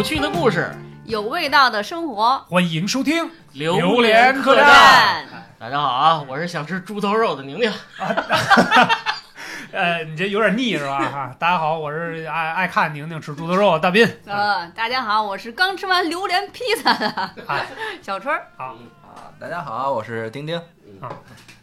[0.00, 0.74] 有趣的故事，
[1.04, 5.26] 有味道的生活，欢迎收听《榴莲客栈。
[5.58, 7.70] 大家好啊，我是想吃猪头肉的宁宁。
[9.72, 11.00] 呃，你这有点腻是吧？
[11.00, 14.08] 哈，大家好，我是爱爱看宁宁吃猪头肉的大斌。
[14.24, 17.66] 呃，大家好，我是刚吃完榴莲披萨的哎
[18.00, 18.46] 小春儿。
[18.56, 18.68] 好
[19.04, 20.58] 啊，大家好，我是丁丁。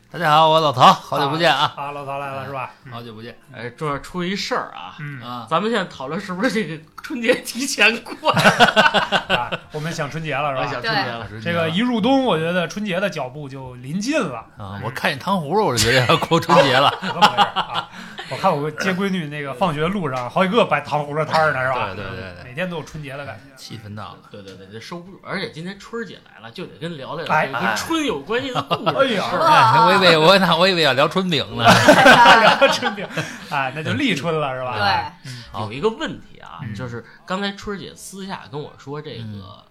[0.10, 2.72] 大家好，我老曹，好久不见啊，啊，老曹来了是吧？
[2.90, 5.46] 好久不见哎，这儿出一事儿啊，嗯啊！
[5.50, 8.32] 咱们现在讨论是不是这个春节提前过？
[9.28, 10.72] 啊，我们想春节了是吧？
[10.72, 16.90] 想春节了，这个一入冬，我觉得春节的脚步就临近了，啊，我看见糖葫芦，我就觉得要过春节了。
[17.02, 17.90] 怎么回事啊？
[18.30, 21.94] 我看我接闺女那个放学路上，好几个摆糖葫芦摊儿呢，是吧？
[21.94, 23.56] 对对对对，每天都有春节的感觉。
[23.58, 24.18] 气氛到了。
[24.30, 25.20] 对对对，这收不住。
[25.24, 28.96] 而且今天春儿姐来了，就得跟聊聊哎这个跟春有关系的故事。
[29.00, 29.24] 哎呀
[29.98, 31.66] 以为我那我以为要聊春饼呢。
[32.42, 33.06] 聊春饼，
[33.50, 34.78] 啊，那就立春了是吧？
[35.24, 36.74] 对，有一个问题啊，嗯。
[36.74, 39.40] 就是刚才春儿姐私下跟我说，这嗯。
[39.40, 39.64] 个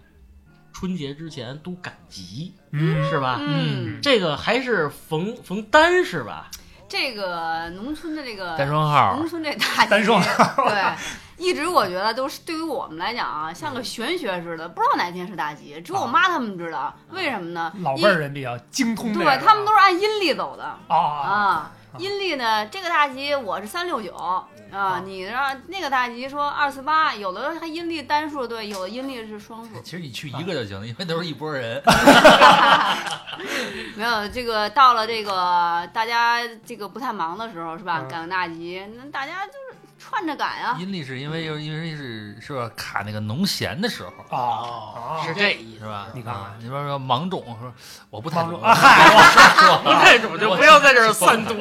[0.73, 3.39] 春节之前都赶集嗯，是吧？
[3.41, 6.51] 嗯，这个还是逢逢单是吧？
[6.87, 9.15] 这个农村的这个单双号。
[9.17, 10.69] 农，村这大单双号。
[10.69, 10.83] 对，
[11.37, 16.93] 一直我觉得都是对于我们来讲啊，像个玄学似的，不知道哪天是大吉，只有我妈他们知道。
[17.11, 17.71] 为什么呢？
[17.81, 21.71] 老辈儿人比较精通，对他们都是按阴历走的啊啊。
[21.97, 24.13] 阴历呢，这个大吉我是三六九
[24.71, 29.69] 啊，你让那个大吉说二四八，有的还阴历单数对，有的阴历是双数。
[29.81, 31.81] 其实你去一个就行了，因为都是一拨人。
[33.95, 38.01] 没有这个到了这个大家这个不太忙的时候是吧？
[38.03, 40.77] 嗯赶个大吉，那大家就是串着赶啊。
[40.79, 42.69] 阴历是因为就是因为是是吧？
[42.75, 44.11] 卡那个农闲的时候。
[44.35, 45.85] 啊啊，是这意思。
[45.85, 46.07] 是吧？
[46.13, 47.73] 你看看啊你说说芒种，说
[48.09, 51.55] 我不太懂芒种啊，嗨，不太懂就不要在这儿散读。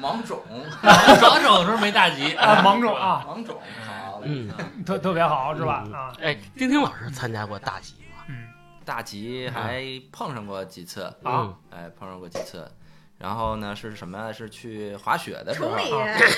[0.00, 0.42] 芒种，
[0.82, 4.20] 芒种的时候没大吉啊，芒种啊，芒种，好。
[4.22, 4.50] 嗯，
[4.84, 5.84] 特特别好是吧？
[5.86, 8.24] 嗯啊，哎，丁丁老师参加过大集吗？
[8.28, 8.46] 嗯
[8.84, 12.70] 大吉还碰上过几次，啊，哎，碰上过几次。
[13.18, 14.32] 然后呢，是什么？
[14.32, 15.90] 是去滑雪的时候，崇礼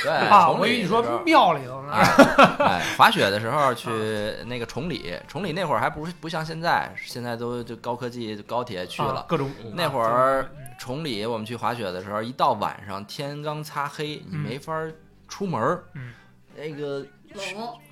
[0.03, 3.91] 对， 啊，崇我以为你说庙里头呢，哎，哎，滑雪的时候去
[4.47, 9.21] 那个崇礼，崇礼那会儿还不是不像现在，现在都就高科技高铁去了。
[9.21, 14.73] 啊各种那会儿崇礼我们去滑雪的时候，一到晚上天刚擦黑，你嗯没法
[15.27, 15.85] 出门儿。
[15.95, 16.13] 嗯
[16.57, 16.99] 那个
[17.35, 17.45] 冷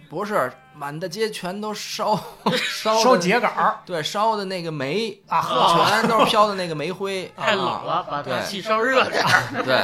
[0.09, 2.15] 不是满大街全都烧
[2.55, 5.41] 烧烧秸秆儿对，烧的那个煤啊，
[5.89, 7.83] 全都是飘的那个煤灰， 太冷啊。
[7.84, 9.62] 了，把 对暖气烧热点儿。
[9.65, 9.75] 对，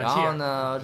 [0.00, 0.80] 然后，呢，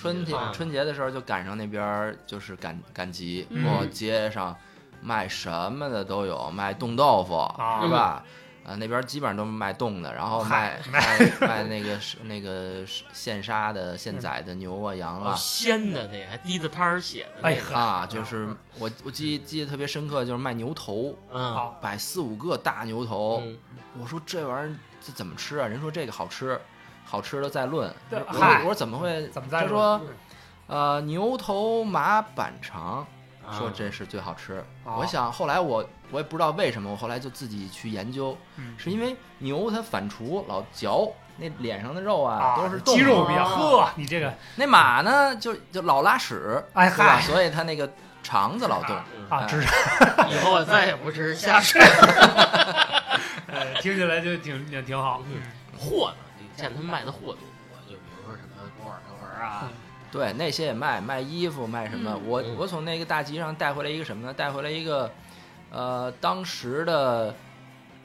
[0.00, 4.54] 春天啊春节的时候就赶上那边儿就是赶赶集，嗯我街上
[5.00, 8.22] 卖什么的都有，卖冻豆腐啊是吧？
[8.68, 11.00] 啊，那边基本上都是卖冻的，然后卖卖
[11.40, 12.84] 卖那个是那个
[13.14, 15.34] 现杀的、现宰的牛啊、羊哦，啊。
[15.34, 23.56] 鲜的那还滴着汤儿写的那哎个，啊，就是我我记记得特别深刻，就是卖牛头，嗯摆四五个大牛头，嗯
[23.98, 25.66] 我说这玩意儿这怎么吃啊？
[25.66, 26.60] 人说这个好吃，
[27.06, 27.90] 好吃的再论。
[28.10, 29.26] 对我说嗨我说怎么会？
[29.28, 30.00] 怎么在这他说
[30.66, 33.06] 呃牛头马板肠，啊
[33.56, 34.64] 说这是最好吃。
[34.84, 41.12] 哦我想后来我我也不知道为什么，我后来就自己去研究，嗯是因为牛它反刍老嚼。
[41.40, 47.14] 那脸上的肉啊，啊都是冻的肌肉比较哦呵，你这个那马呢，就就老拉屎，哎对吧？
[47.14, 47.88] 嗨所以它那个
[48.24, 48.96] 肠子老动。
[48.96, 49.68] 啊，哎只是
[50.30, 51.80] 以后我再也不吃 虾水
[53.46, 55.40] 呃， 听起来就挺挺挺好，嗯
[55.78, 56.16] 货呢。
[56.40, 57.38] 你见他们卖的货多，
[57.88, 59.68] 就比如说什么锅碗瓢盆啊，
[60.10, 62.12] 对，那些也卖，卖衣服，卖什么？
[62.14, 64.32] 嗯我嗯我从那个大集上带回来一个什么呢？
[64.32, 65.10] 带回来一个，
[65.70, 67.34] 呃，当时的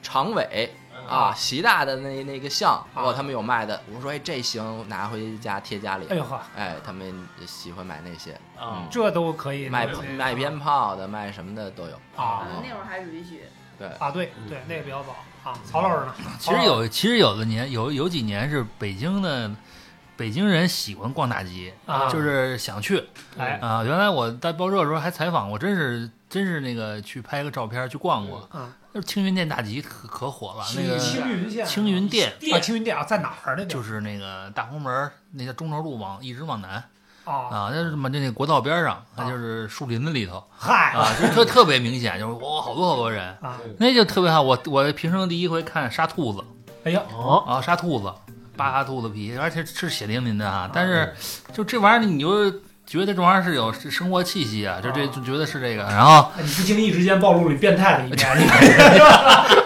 [0.02, 0.70] 常委
[1.08, 3.82] 啊，习大的那那个像，哦，他们有卖的。
[3.94, 6.16] 我说，哎，这行，拿回家贴家里哎。
[6.16, 11.94] 呦呵，哎，他们喜欢买那些，啊嗯，这都可以卖那个卖鞭炮的，卖什么的都有。
[12.16, 13.42] 啊那会儿还允许。
[13.76, 15.58] 对，啊，对对，那个比较早啊。
[15.66, 16.14] 曹老师呢？
[16.38, 19.50] 其实有，其实有的年有有几年是北京的
[20.16, 22.08] 北京人喜欢逛大集，啊。
[22.08, 23.04] 就是想去。
[23.36, 23.58] 哎。
[23.60, 23.82] 啊。
[23.84, 32.32] 原来我在报社的时候还采访过，真是真是那个去拍个照片去逛过，嗯，就是青云店大集可可火了，那个青云县青云店。
[32.52, 33.64] 啊，青云店啊，在哪儿呢？
[33.66, 36.82] 就是那个大红门那个中轴路往一直往南。
[37.24, 40.44] 啊，啊，那是什么那那国道边上，那就是树林子里头。
[40.56, 40.92] 嗨。
[40.92, 44.42] 啊，就特特别明显，就是哇好多好多人，啊，那就特别好。
[44.42, 46.44] 我我平生第一回看杀兔子。
[46.84, 48.12] 哎呀，哦，啊，杀兔子，
[48.56, 50.70] 扒兔子皮，而且是血淋淋的啊。
[50.72, 51.12] 但是
[51.52, 52.50] 就这玩意儿，你就
[52.86, 55.82] 觉得这玩意儿是有生活气息啊，就这就觉得是这个。
[55.84, 58.42] 然后哎你不经意之间暴露了你变态的一面， 你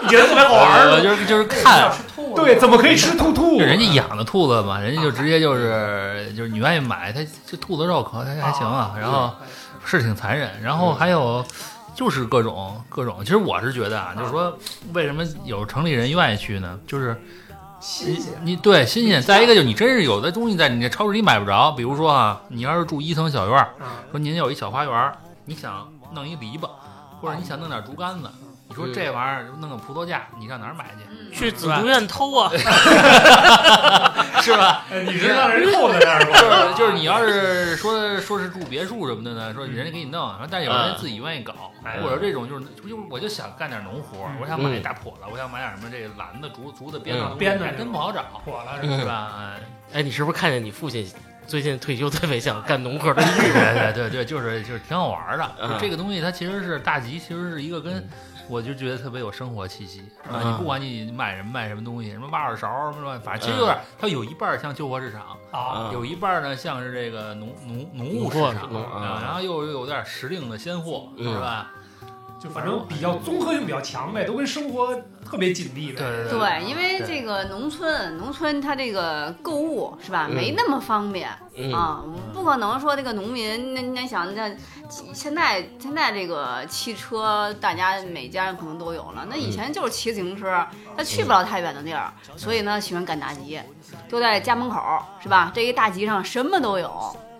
[0.03, 0.91] 你觉得特别好玩儿？
[0.91, 1.91] 我就是就是看
[2.35, 3.59] 对，怎么可以吃兔兔？
[3.59, 8.95] 人家养的兔子嘛，人家就直接就是就是你愿意买，它这兔子肉可还还行啊。
[8.99, 9.33] 然后
[9.83, 10.61] 是挺残忍。
[10.61, 11.43] 然后还有
[11.95, 14.57] 就是各种各种，其实我是觉得啊，就是说
[14.93, 16.79] 为什么有城里人愿意去呢？
[16.87, 17.19] 就是
[17.79, 18.33] 新鲜。
[18.43, 26.69] 你对新鲜，再一个就是你真是有的东西在你这超市里买不着，比如说啊，你要是住一层小院儿，啊，说您有一小花园儿，你想弄一篱笆，
[27.21, 28.29] 或者你想弄点竹竿子，
[28.69, 31.03] 你说这玩意儿弄个葡萄架，你上哪儿买去？
[31.09, 32.49] 嗯去紫竹院偷啊！
[34.41, 34.83] 是吧？
[34.91, 36.69] 哎你是让人扣在那儿就吧？
[36.71, 49.31] 是就是你要是说说是住别墅什么的呢，说人家给你弄，但是有人自己愿意搞，哎或者这种就是就我就想干点农活，我想买一大笸子，我想买点什么这个篮子、竹竹子编的，编的真不好找，破了是吧？
[49.37, 49.59] 哎
[49.93, 51.07] 哎，你是不是看见你父亲
[51.45, 53.93] 最近退休特别想干农活的欲对？
[53.93, 55.51] 对对对，就是就是挺好玩的。
[55.61, 58.07] 嗯这个东西它其实是大吉，其实是一个跟。
[58.49, 60.41] 我就觉得特别有生活气息啊！
[60.43, 60.51] 嗯。
[60.51, 65.37] 你不管你买什么卖什么东西，什么挖耳勺什么，反正其实有点，它有一半像旧货市场，
[65.93, 71.31] 有一半儿呢像是这个农农农务市场啊，然后又有点时令的鲜货，嗯。
[71.33, 71.71] 是吧？
[72.41, 74.95] 就反正比较综合性比较强呗，都跟生活
[75.29, 75.99] 特别紧密的。
[75.99, 82.03] 对对对，因为这个农村，农村它这个购物是吧，嗯没那么方便嗯啊，
[82.33, 84.49] 不可能说这个农民，那那想那
[85.13, 90.65] 现在现在这个汽车，大家每家可能都有了，那以前就是骑自行车，
[90.95, 93.59] 他去不了太远的地儿，所以呢喜欢赶大集，
[94.07, 94.79] 就在家门口
[95.21, 95.51] 是吧？
[95.53, 96.89] 这一大集上什么都有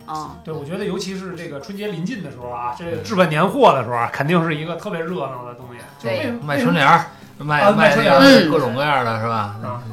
[0.10, 0.36] 啊。
[0.44, 5.80] 对，我觉得尤其是这个春节临近的时候啊，这个置办年货的时候啊，肯定是一个特别热闹的东西。
[6.00, 6.10] 就
[6.46, 7.06] 卖春联儿，
[7.38, 9.56] 卖啊卖春联儿各种各样的是吧？
[9.64, 9.84] 啊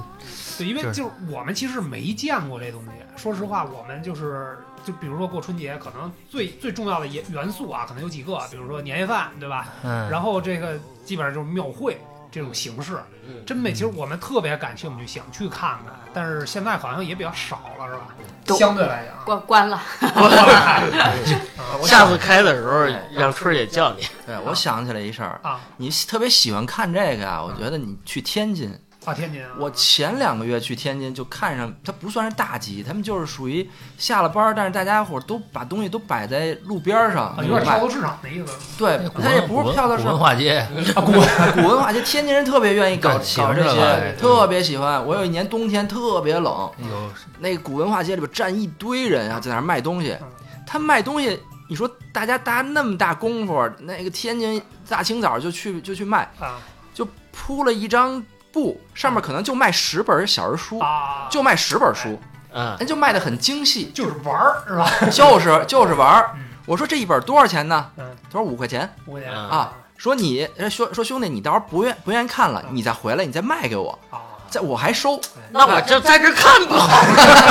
[0.59, 2.89] 对，因为就是就是我们其实没见过这东西。
[3.17, 9.69] 说实话，我们就是就比如说过春节，可能最最重要的元元素啊，可能有几个，比如说年夜饭，对吧？
[9.83, 11.99] 嗯，然后这个基本上就是庙会
[12.37, 12.99] 这种形式。
[13.27, 13.45] 嗯。
[13.45, 18.09] 真美，其实我们特别感兴趣，想去看看，但是现在好像也比较少了，是吧？
[18.45, 19.81] 都相对来讲，关关了，
[21.83, 22.85] 下次开的时候
[23.19, 24.07] 让春儿姐叫你。
[24.25, 25.61] 对，我想起来一事儿，啊。
[25.77, 28.73] 你特别喜欢看这个啊，我觉得你去天津，
[29.07, 33.67] 啊，天津啊，我前两个月去天津就看上，它不算是大集，他们就是属于
[33.97, 37.81] 下了班，但是大家伙儿都把东西都摆在路边上啊有点跳卖。
[37.81, 40.59] 蚤市场的意思对，古它也不是跳蚤市古文，化街，
[40.97, 41.13] 啊，古
[41.63, 45.07] 古文化街，天津人特别愿意搞搞这欢这个些，特别喜欢。
[45.07, 46.45] 我有一年冬天特别冷，
[46.79, 50.29] 有那个古文化街里边站一堆人啊，在那儿卖东西嗯。
[50.67, 56.59] 他卖东西，你说大家搭那么大功夫，那个天津大清早就去就去卖，啊
[56.93, 58.21] 就铺了一张
[58.57, 62.19] 布，上面可能就卖十本小人书，啊，就卖十本书，
[62.55, 64.91] 嗯，人就卖的很精细，就是玩儿是吧？
[65.13, 66.41] 就是就是玩儿嗯。
[66.65, 67.91] 我说这一本多少钱呢？
[67.99, 69.73] 嗯，他说五块钱五块钱嗯啊。
[69.99, 75.21] 说你呃说说兄弟，你到时候不愿不愿意看了，你再回来，你再卖给我，啊，再我还收。
[75.51, 77.03] 那我就在这看不好。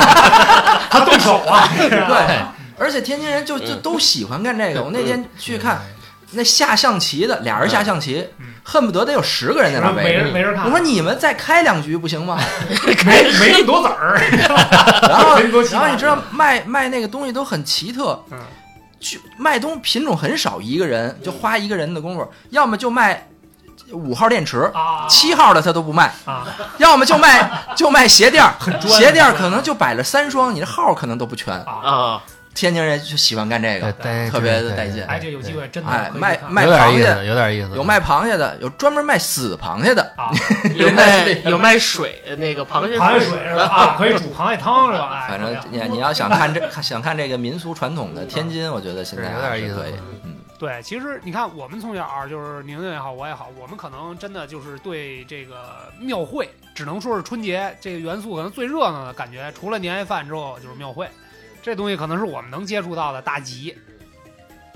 [0.89, 2.41] 他动手啊， 对，
[2.79, 4.81] 而且天津人就就嗯都喜欢干这个。
[4.83, 5.81] 我那天去看
[6.35, 10.13] 那下象棋的，俩人下象棋嗯，恨不得得有十个人在那没围。
[10.13, 12.39] 人没人看，我说你们再开两局不行吗？
[13.05, 14.19] 没没那么多子儿，
[15.07, 15.39] 然后
[15.71, 18.37] 然后你知道卖卖那个东西都很奇特，嗯。
[18.97, 23.27] 就卖东品种很少，一个人就花一个人的功夫，要么就卖
[23.91, 26.47] 五号电池，啊，七号的他都不卖，啊，
[26.79, 28.55] 要么就卖就卖鞋垫儿，
[28.87, 31.53] 鞋垫儿可能就摆了三双，你的号可能都不全。
[32.55, 33.91] 天津人就喜欢干这个，
[34.31, 35.03] 特别的带劲。
[35.03, 37.75] 哎，这有机会真的哎卖卖螃蟹思，有点意思。
[37.75, 40.31] 有卖螃蟹的，有专门卖死螃蟹的，啊，
[40.73, 43.63] 有卖有卖水那个螃蟹螃蟹水 是吧？
[43.65, 45.25] 啊，可以煮螃蟹汤是吧？
[45.25, 49.85] 哎，反正你你要想看这想看这个民俗传统的天津，我觉得现在有点意思。
[50.23, 61.09] 嗯，对，其实你看，我们从小就是宁宁也好，我也好，我们可能真的就是对这个庙会，只能说是春节这个元素可能最热闹的感觉，除了年夜饭之后就是庙会，
[61.65, 63.75] 这东西可能是我们能接触到的大集。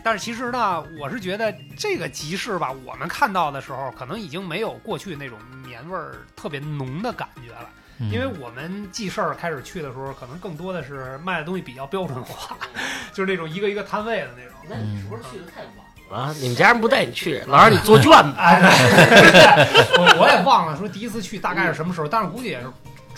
[0.03, 7.69] 但是其实呢，我是觉得这个集市吧，我们看到的时候，可能已经没有过去那种年味儿特别浓的感觉了。
[7.99, 12.57] 嗯因为我们记事儿开始去的时候，可能更多的是卖的东西比较标准化，
[13.13, 14.53] 就是那种一个一个摊位的那种。
[14.67, 16.33] 那你是不是去的太晚了？
[16.39, 18.33] 你们家人不带你去，老让你做卷子。
[18.35, 18.61] 哎，
[19.95, 22.67] 我我也忘了说第一次去大概是什么时候，但是估计也是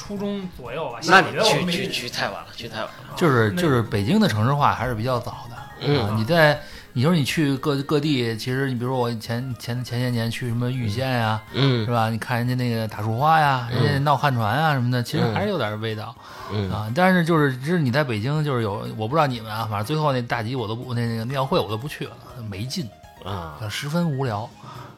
[0.02, 1.00] 初中左右吧。
[1.04, 3.16] 那你去去去太晚了，去太晚了。
[3.16, 5.56] 就是就是北京的城市化还是比较早的。
[5.84, 6.60] 嗯啊，你在
[6.94, 12.10] 你说你去各各地，其实你比如说我前前前些年去什么玉县呀，嗯是吧？
[12.10, 16.16] 你看人家那个打树花呀，人家闹旱船啊什么的，其实还是有点味道
[16.52, 16.92] 嗯啊。
[16.96, 22.12] 但是就是就是你在北京就是有，我不知道你们啊，反正最后那大集我都不那那个庙会我都不去了，
[22.50, 22.88] 没劲，
[23.24, 24.48] 啊，十分无聊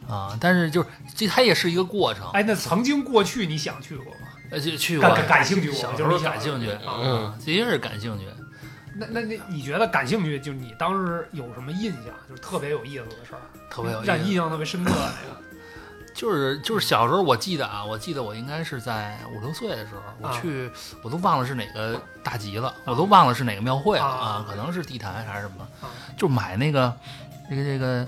[0.09, 0.37] 啊。
[0.39, 4.22] 但是就是这它也是一个过程，哎，那曾经过去你想去过吗？
[4.53, 5.71] 呃，就去过感兴趣？
[5.71, 8.25] 小时候就是感兴趣，啊嗯啊，的确是感兴趣。
[8.95, 10.39] 那那那你觉得感兴趣？
[10.39, 12.13] 就是你当时有什么印象？
[12.29, 15.41] 就是特别有意思的事儿，特别有意思让你印象特别深刻的那个。
[16.13, 20.69] 就是就是小时候，我记得啊，我记得我应该是在五六岁的时候，我啊去，
[21.01, 26.95] 我都忘了是哪个大集了，我都忘了是哪个庙会了啊啊，可能是地坛还是什么啊，就买那个
[27.49, 28.07] 那个这个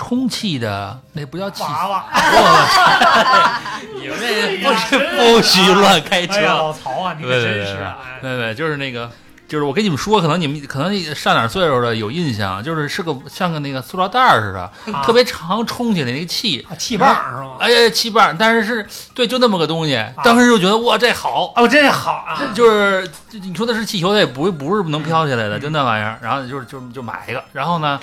[0.00, 2.04] 充气的，那不叫气，娃娃，
[4.00, 7.76] 你们这不是不许乱开车，老曹啊，你可真是
[8.22, 9.10] 对对，就是那个。
[9.46, 14.60] 就是我跟你们说，可能你们可能上点岁数的有印象，就是是个像个那个塑料袋儿似的，
[14.96, 17.56] 啊特别长，充起来那个气，啊气棒是吗？
[17.58, 20.00] 哎呀，气棒，但是是对，就那么个东西。
[20.22, 22.40] 当时就觉得哇，这好，哦，这好啊！
[22.54, 26.16] 就是你说的是气球，它也不不是能飘起来的，就那玩意儿。
[26.22, 27.98] 然后就是就就买一个，然后呢，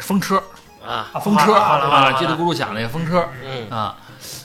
[0.00, 0.42] 风车
[0.86, 3.94] 啊，啊风车啊，叽里咕噜响那个风车嗯，啊。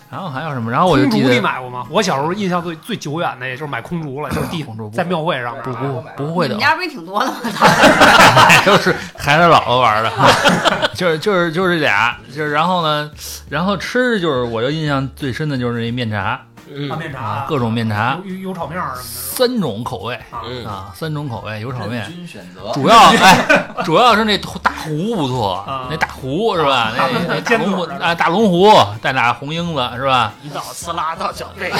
[0.10, 0.72] 然后还有什么？
[0.72, 1.84] 然后我就空竹你记得买过吗？
[1.90, 5.78] 我小时候印象最最久远的，也就是买空竹了，就是地空竹在庙会上面不啊
[6.16, 7.36] 不不会的你们，家不是挺多的吗？
[8.66, 10.12] 就是孩子姥姥玩的，
[10.96, 13.12] 就是就是就是这俩，就是然后呢，
[13.50, 16.40] 然后吃就是我就印象最深的就是那面茶
[16.70, 22.06] 嗯大面茶啊，各种面茶，油油油炒面什么三种口味啊嗯啊，三种口味油炒面。
[22.12, 22.72] 均选择。
[22.74, 23.38] 主要哎，
[23.86, 26.92] 主要是那大壶不错啊，那大壶是吧？
[26.98, 30.34] 那那大龙啊，大龙壶带俩红缨子是吧？
[30.44, 31.72] 一到呲啦到脚背，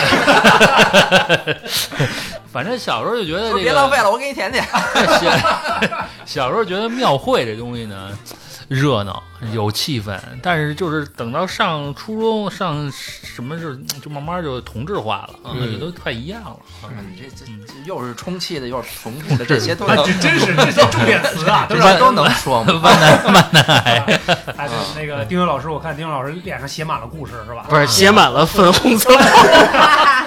[2.52, 4.64] 反正小时候就觉得这个别浪费了，我给你舔舔。
[5.20, 5.32] 小
[6.26, 8.10] 小时候觉得庙会这东西呢，
[8.68, 16.58] 热闹有气氛，但是就是等到上初中上什么就就慢慢就同质化了，啊，嗯也都快一样了。
[16.84, 22.74] 啊你这这这又是充气的，又是重复的，这些都啊，能这真是这些重点词啊， 都这是些都能说吗？
[22.84, 24.04] 万南万南海，
[24.58, 27.66] 哎，对，那个丁勇老师，我看丁勇老师脸上写满了故事，是吧？
[27.70, 29.10] 不是写满了粉红色。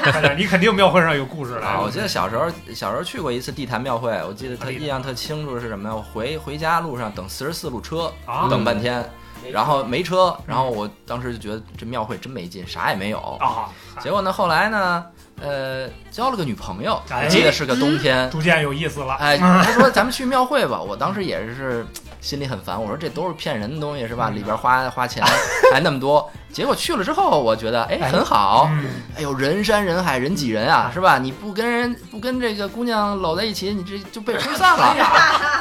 [0.37, 1.79] 你肯定庙会上有故事啊，来。
[1.79, 5.95] 我记得小时候小时候去过一次地坛庙会，我记得他印象特清楚是什么呀？
[5.95, 9.05] 我回回家路上等四十四路车，啊等半天，
[9.53, 13.19] 然后没车，然后我当时就觉得这庙会真没劲，啥也没有。
[13.41, 13.69] 啊，
[14.01, 15.05] 结果呢，后来呢，
[15.41, 18.31] 呃，交了个女朋友，哎我记得是个冬天。
[18.31, 19.15] 逐渐有意思了。
[19.15, 21.87] 哎， 他说咱们去庙会吧，我当时也是
[22.21, 24.31] 心里很烦，我说这都是骗人的东西是吧？
[24.31, 25.25] 里边花花钱
[25.73, 28.85] 还那么多，结果去了之后，我觉得哎哎很好，嗯，
[29.17, 31.19] 哎呦人山人海人挤人啊，是吧？
[31.19, 34.95] 你不跟人不跟这个姑娘搂在一起，你这就被吹散了。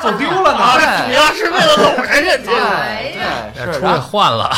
[0.01, 0.59] 走丢了呢。
[0.79, 2.51] 对主要是为了搂人家，
[3.55, 4.49] 对是，然后来换了，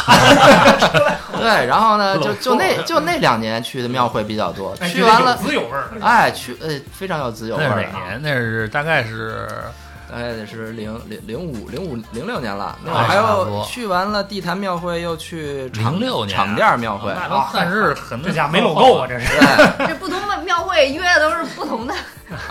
[1.40, 5.90] 对，然后呢， 就就那就那两年去的庙会比较多，哎去完了有，滋有味儿。
[6.02, 7.92] 哎，去呃非常有滋有味那儿的啊。
[7.92, 8.22] 是哪年？
[8.22, 9.48] 那是大概是
[10.12, 19.28] 大概得是零零零五零五零六年了，那会哎儿还有去完了地坛庙会，又去长六年场店庙会，那都算是很这家没搂够啊，这是。
[19.88, 21.96] 这不同的庙会约的都是不同的。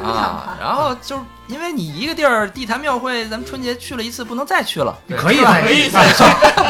[0.03, 5.91] 啊，然后就是因为你一个地儿地坛庙会，咱们春节去了一次，不能再去了，可以可以，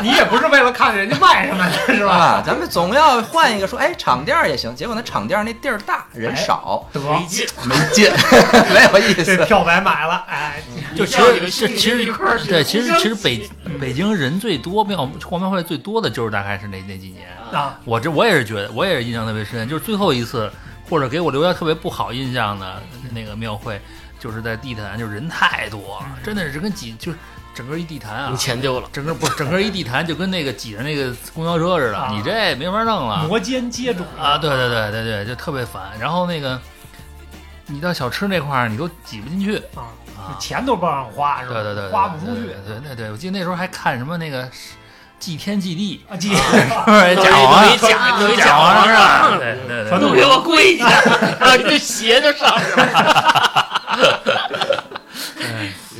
[0.02, 2.12] 你也不是为了看人家卖什么的，是吧？
[2.12, 4.74] 啊，咱们总要换一个说，哎，场店儿也行。
[4.74, 7.46] 结果那场店儿那地儿大，人少，得，没劲。
[7.64, 8.10] 没劲，
[8.72, 9.36] 没有意思。
[9.36, 10.62] 这票白买了，哎，
[10.96, 13.48] 就其实这其实一块儿去对，其实其实北
[13.80, 17.28] 北京人最多庙逛庙会最多的就是大概是那那几年。
[17.52, 20.50] 啊，我这我也是觉得，我也是印象特别深，就是最后一次
[20.90, 22.82] 或者给我留下特别不好印象的
[23.12, 23.80] 那个庙会，
[24.18, 27.18] 就是在地坛，就是人太多，真的是跟挤就是
[27.54, 34.36] 整个一地坛啊你，钱丢了，整个不是整个一地坛就跟那个挤着那个公交车似的，啊你这没法弄了摩肩接踵啊！
[34.36, 35.96] 对对对对对，就特别烦。
[35.98, 36.60] 然后那个
[37.66, 40.38] 你到小吃那块儿，你都挤不进去啊，啊。
[40.38, 41.54] 钱都不让花，是吧？
[41.54, 44.48] 对对对，花不出去对对对对，我记得那时候还看什么那个
[45.20, 49.38] 祭天祭地，啊，记 是不是假皇弄一假假皇皇上？
[49.38, 50.88] 对对对都给我跪下，
[51.38, 52.82] 然后你这鞋就上去了。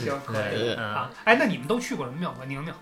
[0.03, 1.11] 行，可以啊。
[1.25, 2.39] 哎，那你们都去过什么庙吗？
[2.49, 2.73] 宁宁，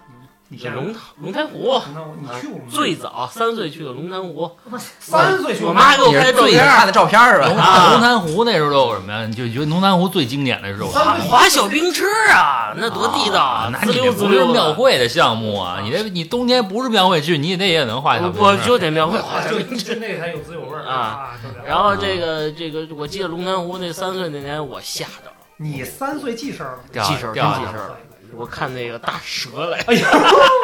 [0.51, 2.65] 你你先龙龙潭湖，龙潭湖，你去过吗？
[2.71, 4.51] 最早三岁去的龙潭湖，
[4.99, 7.63] 三岁去过我妈给我拍照片看的照片是吧？
[7.63, 9.27] 啊龙潭湖那时候都有什么呀？
[9.27, 11.23] 你就觉得龙潭湖最经典的是滑我。
[11.25, 13.71] 滑小冰车啊，那多地道啊！
[13.71, 15.81] 那滋你不是溜庙会的项目啊！
[15.83, 19.95] 你这你冬天不是庙会去，你那也能滑小冰我就得庙会滑小就冰车。
[19.95, 21.31] 就那才有滋有味儿啊
[21.67, 27.97] 然后这个这个，我记得龙潭湖那三岁那年，我吓着了，你三岁记事儿了，记事儿真记事儿了。
[28.37, 30.09] 我看那个大蛇来，哎呀，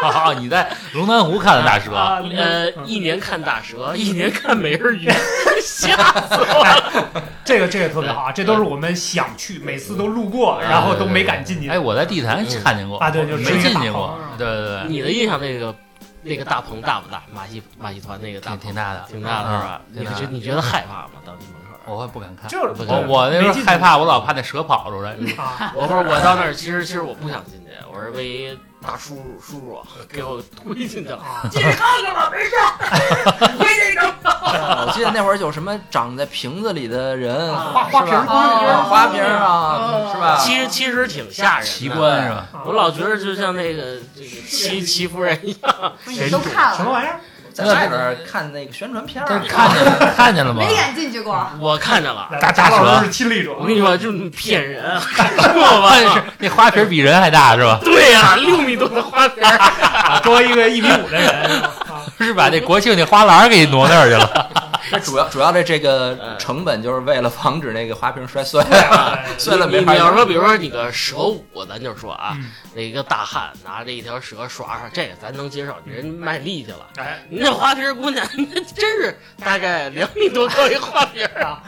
[0.02, 0.32] 啊！
[0.38, 5.10] 你在龙潭湖看的大蛇，啊呃，一年看大蛇，一年看美人鱼，
[5.64, 7.22] 吓死我了。
[7.44, 11.68] 这个这个特别好啊，这都是我们想去，每次都路过，然后都没敢进去。
[11.68, 14.18] 哎，我在地坛看见过啊对就是没进去过。
[14.38, 15.74] 对对对，你的印象那个
[16.22, 17.22] 那个大棚大不大？
[17.34, 19.80] 马戏马戏团那个大棚挺挺大的，挺大的是吧？
[19.92, 21.10] 你觉你觉得害怕吗？
[21.26, 22.48] 到你门口我还不敢看。
[22.48, 25.12] 就是我我那时候害怕，我老怕那蛇跑出来。
[25.36, 31.18] 啊， 我不是我到那儿，其实其实我不想进去，我是为一大叔叔叔叔给我推进去了。
[31.22, 34.14] 啊进去看看吧，没事儿， 回去整。
[34.46, 40.36] 我记得那会儿有什么长在瓶子里的人，啊花花瓶儿花瓶儿啊花瓶啊，是吧？
[40.38, 41.66] 其实其实挺吓人的。
[41.66, 42.46] 奇观是吧？
[42.64, 47.20] 我老觉得就像那个这个戚戚夫人一样，谁都看了，什么玩意儿？
[47.54, 50.60] 在外边儿看那个宣传片儿，看见了看见了吗？
[50.66, 51.46] 没敢进去过。
[51.60, 52.28] 我看见了。
[52.40, 57.78] 大大蛇是亲历者，我跟你说，就是骗人， 我发现是那花瓶比人还大是吧？
[57.84, 61.62] 对呀、六米多的花瓶儿， 啊，作为一个一米五的人，
[62.18, 64.50] 是把那国庆那花篮给挪那儿去了。
[64.90, 70.04] 这主要主要的这个嗯成本就是为了防止那个花瓶摔碎，哎 碎了没法用。
[70.04, 76.86] 你你要说，比如说你个蛇舞，咱就说啊，嗯那个大汉拿着一条蛇耍耍，这个咱能接受，人卖力气了。
[76.96, 81.62] 哎，你那花瓶姑娘， 那真是大概两米多高一花瓶啊！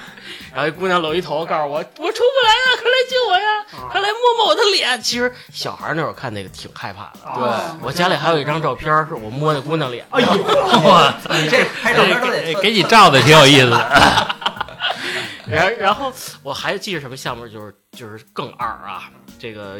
[0.57, 3.61] 然后一姑娘搂一头，告诉我我出不来了，快来救我呀！
[3.73, 4.99] 啊快来摸摸我的脸。
[5.03, 7.29] 其实小孩那会儿看那个挺害怕的。
[7.29, 10.07] 啊对我家里还有一张照片，是我摸那姑娘脸。
[10.09, 10.29] 哎呦，
[10.89, 14.37] 哇，你这拍照片都得给给你照的挺有意思的。
[15.47, 16.11] 然然后
[16.43, 19.79] 我还记得什么项目，就是就是更二啊，这个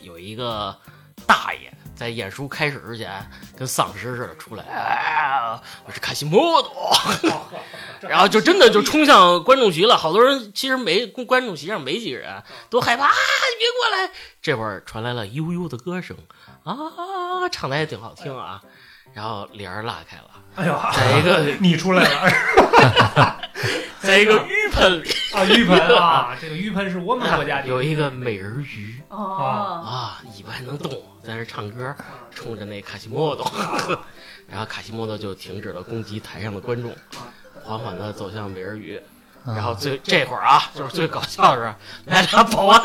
[0.00, 0.74] 有一个
[1.26, 3.10] 大爷在演出开始之前
[3.56, 6.92] 跟丧尸似的出来，啊，我是卡西莫多，
[8.06, 14.12] 然后就真的就冲向观众席了，好多人其实没观众席上没几个人，都害怕啊，你别过来。
[14.42, 16.16] 这会儿传来了悠悠的歌声
[16.64, 16.76] 啊，
[17.50, 18.62] 唱的也挺好听啊，
[19.16, 23.40] 然后帘儿拉开了，哎呦，在一个 你出来了
[23.98, 25.42] 在一个浴盆里啊！
[25.46, 29.00] 浴盆啊，这个浴盆是我们国家的 有一个美人鱼。
[29.08, 30.92] 啊，啊，尾巴还能动，
[31.22, 31.96] 在那唱歌，
[32.30, 33.50] 冲着那卡西莫多，
[34.46, 36.94] 然后卡西莫多就停止了攻击台上的观众，
[37.64, 39.00] 缓缓地走向美人鱼。
[39.54, 41.74] 然后最这会儿啊，就是最搞笑的是，
[42.10, 42.82] 来俩保安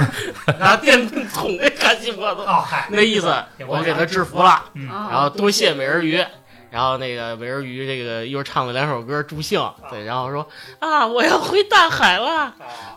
[0.58, 3.34] 拿电棍捅那卡西莫多，哦，嗨，那意思
[3.66, 6.24] 我给他制服了，嗯然然后多谢美人鱼。
[6.70, 9.58] 然后那个美人鱼这个又唱了两首歌助兴，
[9.90, 10.46] 对，然后说
[10.80, 12.52] 啊我要回大海了。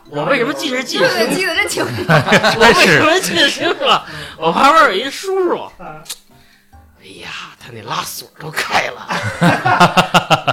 [0.09, 1.91] 我为什么记着记这着记得真清楚。
[2.09, 3.85] 我为什么记得清楚？
[4.37, 9.07] 我旁边有一叔叔，哎呀，他那拉锁都开了，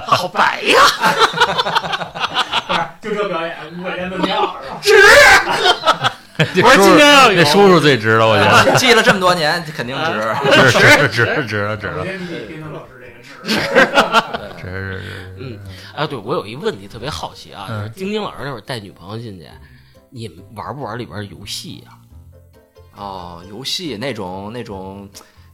[0.07, 0.79] 好白呀！
[3.01, 6.11] 就这表演，五百年的鸟是吧？
[6.53, 10.35] 这 我说今天要有那叔叔最值了，我觉得记了这么多年，肯定值。
[10.71, 13.55] 值值值值了值了首先你给丁老师这个值，
[14.57, 15.35] 值值值。
[15.37, 15.59] 嗯，
[15.95, 19.47] 啊，对我有一问题特别好奇啊，嗯就是丁丁老师那会儿带女朋友进去，
[20.09, 21.91] 你们玩不玩里边游戏呀？
[22.95, 25.09] 哦，游戏那种那种。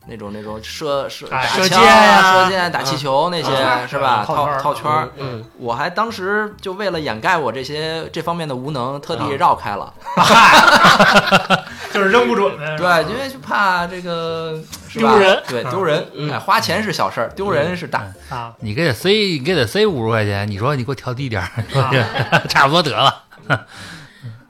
[0.07, 4.23] 那种那种射射哎射箭呀射箭、打气球那些啊是吧？
[4.25, 5.09] 套套套圈儿。
[5.17, 9.93] 嗯，我还当时就为了掩盖我这些这方面的无能，特地啊绕开了。
[11.93, 14.61] 就是扔不准呗，对，因为就怕这个
[14.93, 16.05] 丢人对丢人。
[16.13, 18.05] 嗯哎，花钱是小事儿，丢人是大。
[18.29, 21.49] 啊，你给他塞，你给他塞五十块钱，你说你给我调低点儿，
[22.49, 23.23] 差不多得了。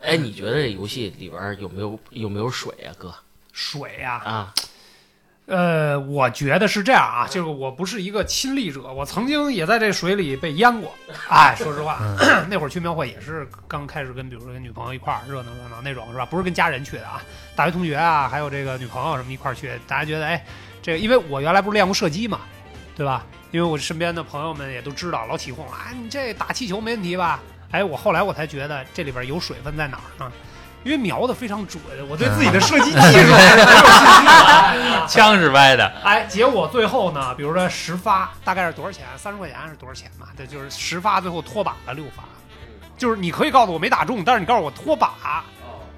[0.02, 3.14] 哎，你觉得这游戏里边有没有有没有水啊，哥？
[3.54, 4.54] 水呀、啊，
[5.48, 10.92] 呃，我觉得是这样啊，就是我不是一个亲历者，我曾经也在这水里被淹过。
[11.30, 12.00] 哎，说实话，
[12.50, 16.26] 那会儿去庙会也是刚开始跟，比如说跟女朋友一块儿热闹热闹那种，是吧？
[16.26, 17.22] 不是跟家人去的啊，
[17.56, 20.44] 大学同学啊，还有这个女朋友什么一块儿去，大家觉得哎，
[20.82, 22.40] 这个因为我原来不是练过射击嘛，
[22.96, 23.24] 对吧？
[23.52, 27.40] 因为我身边的朋友们也都知道，老起哄啊，你这打气球没问题吧？
[27.70, 30.32] 哎，我后来我才觉得这里边有水分在哪儿呢？
[30.86, 35.08] 因为瞄的非常准，我对自己的射击技术是很有信心的。
[35.08, 39.04] 枪是歪的，哎，结果最后呢，比如说十发，大概是多少钱？
[39.18, 40.28] 三十块钱还是多少钱嘛？
[40.38, 42.24] 这就是十发，最后脱靶了六发。
[42.96, 45.10] 就是你可以告诉我没打中，但是你告诉我脱靶，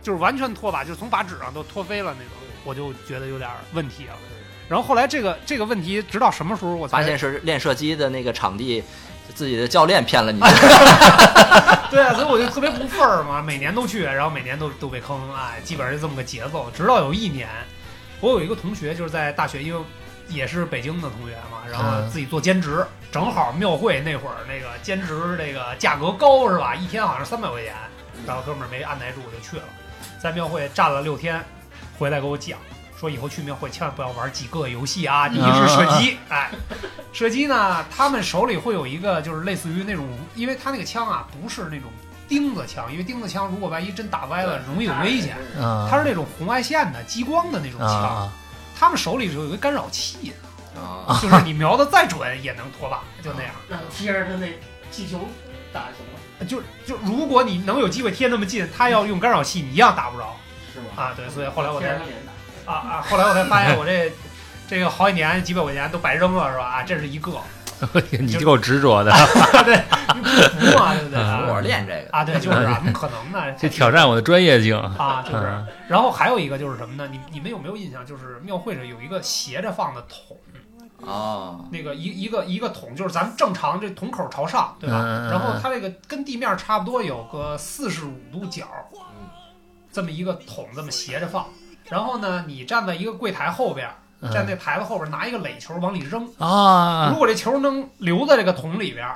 [0.02, 2.32] 就是完全脱靶，就是从靶纸上都脱飞了那种，
[2.64, 4.14] 我就觉得有点问题了。
[4.70, 8.82] 然后后来这个这个问题，直到什么时候我才发现是练射击的那个场地，
[9.38, 10.40] 自己的教练骗了你。
[11.92, 16.72] 对啊，所以我就特别不忿儿嘛，每年都去，然后每年都都被坑，哎，基本上就这么个节奏。
[16.76, 17.48] 直到有一年，
[18.20, 19.86] 我有一个同学就是在大学，因为
[20.28, 26.74] 也是北京的同学嘛，然后嗯自己做兼职，正好庙会那会儿那个兼职这个价格高是吧？
[26.74, 27.76] 一天好像三百块钱，
[28.26, 29.64] 然后哥们儿没按耐住我就去了，
[30.20, 31.40] 在庙会站了六天，
[32.00, 32.58] 回来给我讲。
[33.00, 35.30] 说以后去庙会千万不要玩几个游戏啊！
[35.30, 36.50] 第一是射击， 哎，
[37.14, 41.92] 射击呢，他们手里会有一个就是类似于那种，因为他那个枪啊不是那种
[42.28, 45.38] 钉子枪，因为钉子枪如果万一真打歪了，容易有危险。
[45.56, 48.34] 嗯，它是那种红外线的激光的那种枪，啊，
[48.76, 50.34] 他们手里是有一个干扰器
[51.22, 53.52] 就是你瞄的再准也能脱靶，就那样。
[53.68, 54.48] 那贴着他那
[54.92, 55.28] 气球
[55.72, 56.46] 打行吗？
[56.48, 60.36] 就就如果你能有机会贴那么近，他要用干扰器，你一样打不着
[60.74, 60.86] 是吗？
[60.96, 61.14] 啊。
[61.16, 62.00] 对，所以后来我才。
[62.68, 64.12] 啊啊，后来我才发现我这
[64.68, 66.66] 这个好几年几百块钱都白扔了是吧？
[66.66, 67.32] 啊，这是一个，
[68.20, 69.12] 你够执着的，
[69.64, 69.76] 对，
[70.16, 71.20] 你不服嘛，对不对？
[71.20, 73.52] 啊 我练这个，啊，对，就是啊，怎么可能呢？
[73.58, 74.78] 这挑战我的专业性。
[74.78, 75.46] 啊，就是。
[75.46, 77.08] 嗯然后还有一个就是什么呢？
[77.10, 78.06] 你你们有没有印象？
[78.06, 80.38] 就是庙会上有一个斜着放的桶，
[81.00, 84.98] 哦，那个一一个一个桶，就是咱们正常这桶口朝上，对吧？
[85.32, 89.30] 然后它这个跟地面差不多有个四十五度角，嗯
[89.90, 91.46] 这么一个桶这么斜着放。
[91.90, 93.90] 然后呢，你站在一个柜台后边，
[94.22, 99.08] 嗯站在台子后边拿一个垒球往里扔，啊如，果这球能留在这个桶里边，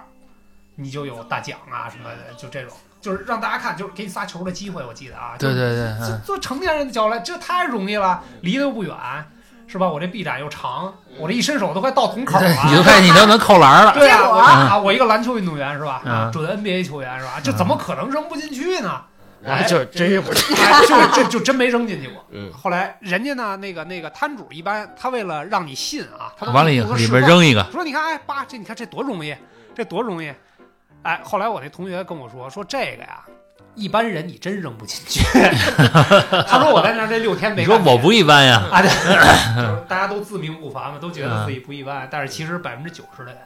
[0.76, 4.84] 你就有大奖啊什么的，就这种，就是让大家看，就是给你仨球的机会。
[4.86, 8.96] 我记得啊，对对对，做成年人的角度来，这太容易了，离得又不远，
[9.68, 9.88] 是吧？
[9.90, 12.48] 我这臂展又长，我这一伸手都快到桶口了。
[12.68, 13.94] 你都快你都能扣篮了。
[13.98, 16.30] 对啊，我啊，我一个篮球运动员是吧？
[16.32, 17.34] 准 NBA 球员是吧？
[17.44, 19.02] 这怎么可能扔不进去呢？
[19.46, 20.54] 哎，就是真是不是。
[20.54, 22.24] 哎，就这 就真没扔进去过。
[22.32, 29.36] 嗯，后来人家呢，那个那个摊主一般他为了让你信啊，他都往里里负责示范边扔一个，说你看，哎，爸，这你看这多容易，
[29.76, 30.32] 这多容易。
[31.04, 33.24] 哎，后来我那同学跟我说，说这个呀，
[33.74, 35.22] 一般人你真扔不进去。
[36.48, 38.62] 他说我在那这六天没干你说我不一般呀。
[38.72, 43.42] 啊，对，就是大家都自命不凡嘛，都觉得自己不一般，但是其实百分之九十的人，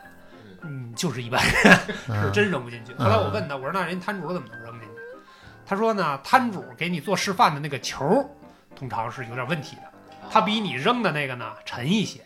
[0.64, 1.80] 嗯，就是一般人，是
[2.10, 2.94] 嗯真扔不进去。
[2.98, 4.48] 嗯后来我问他，我说那人摊主怎么？
[5.66, 8.30] 他说呢，摊主给你做示范的那个球，
[8.76, 9.84] 通常是有点问题的，
[10.30, 12.22] 它比你扔的那个呢沉一些。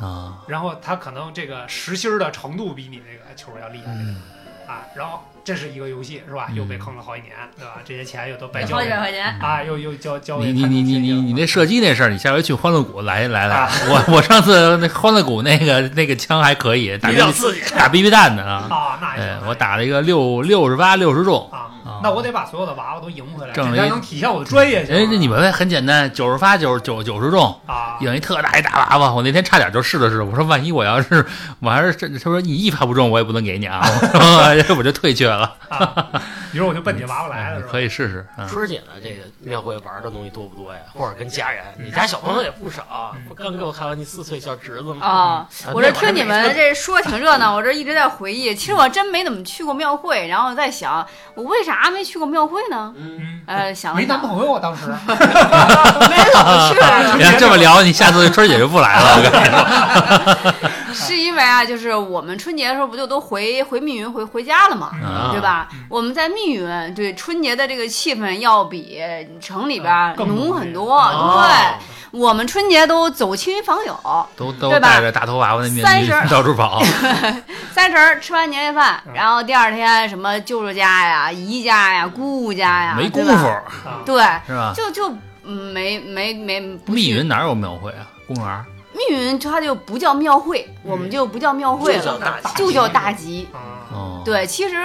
[0.00, 4.22] 啊，然后它可能这个实心儿的程度比你那个球要厉害点、嗯
[4.68, 4.82] 啊。
[4.94, 6.46] 然后这是一个游戏是吧？
[6.50, 7.78] 嗯又被坑了好几年，对吧？
[7.84, 9.26] 这些钱又都白交好几给百块钱。
[9.40, 13.68] 啊，又又交交给你你你你你你那射击那事儿，你下回去欢乐谷来来来啊。
[13.88, 17.74] 我我上次那欢乐谷那个那个枪还可以，打比较刺激。
[17.74, 18.68] 打 BB 弹的啊。
[18.70, 21.50] 啊，那也哎行，我打了一个六六十八六十中。
[21.50, 24.94] 啊啊，那我得把所有的娃娃都赢回来，这挣了一才能体现我的专业性。
[24.94, 29.12] 哎，那你们很简单，九十发九十九九十中，啊，赢一特大一大娃娃。
[29.12, 31.24] 我那天差点就试了试，我说万一我要是
[31.60, 33.80] 我还是这，他说你一发不中，我也不能给你啊，
[34.14, 35.50] 我说 我就退却了。
[35.70, 36.06] 啊，
[36.52, 37.68] 你说我就奔你娃娃来了是吧？
[37.70, 38.46] 可以试试啊。
[38.48, 40.80] 春儿姐呢，这个庙会玩的东西多不多呀？
[40.94, 43.14] 或者跟家人，你家小朋友也不少。
[43.28, 45.06] 不刚给我看完你四岁小侄子吗？
[45.06, 48.54] 啊，我这听你们这说挺热闹，我这一直在回忆。
[48.54, 52.92] 其实我真没怎么去过庙会，然后在想，我为啥没去过庙会呢？
[52.96, 56.78] 嗯，嗯，呃，想没男，朋友啊，当时 没怎么去。
[57.18, 59.16] 你要这么聊，你下次春儿姐就不来了。
[59.16, 65.30] 我跟你说， 是因为啊，就是我们春节的时候不就都回回密云回回家了嘛，啊。
[65.32, 65.68] 对吧？
[65.88, 68.98] 我们在密云，对春节的这个气氛要比
[69.40, 70.94] 城里边浓很多。
[70.96, 71.44] 哦。
[71.46, 73.94] 对，我们春节都走亲访友，
[74.36, 74.88] 都都对吧？
[74.94, 76.82] 带着大头娃娃的面具三十 到处跑。
[77.72, 79.12] 三十儿吃完年夜饭，嗯。
[79.14, 83.46] 然后第二天什么舅舅家呀、姨家呀、姑姑家呀，没工夫。
[83.46, 84.72] 啊，对，是吧？
[84.74, 85.08] 就就
[85.44, 88.06] 嗯没没没密云哪有庙会啊？
[88.26, 88.64] 公园儿
[88.98, 93.48] 密云它就不叫庙会，我们就不叫庙会了，就叫大吉就叫大吉。
[93.52, 94.76] 啊哦，对，其实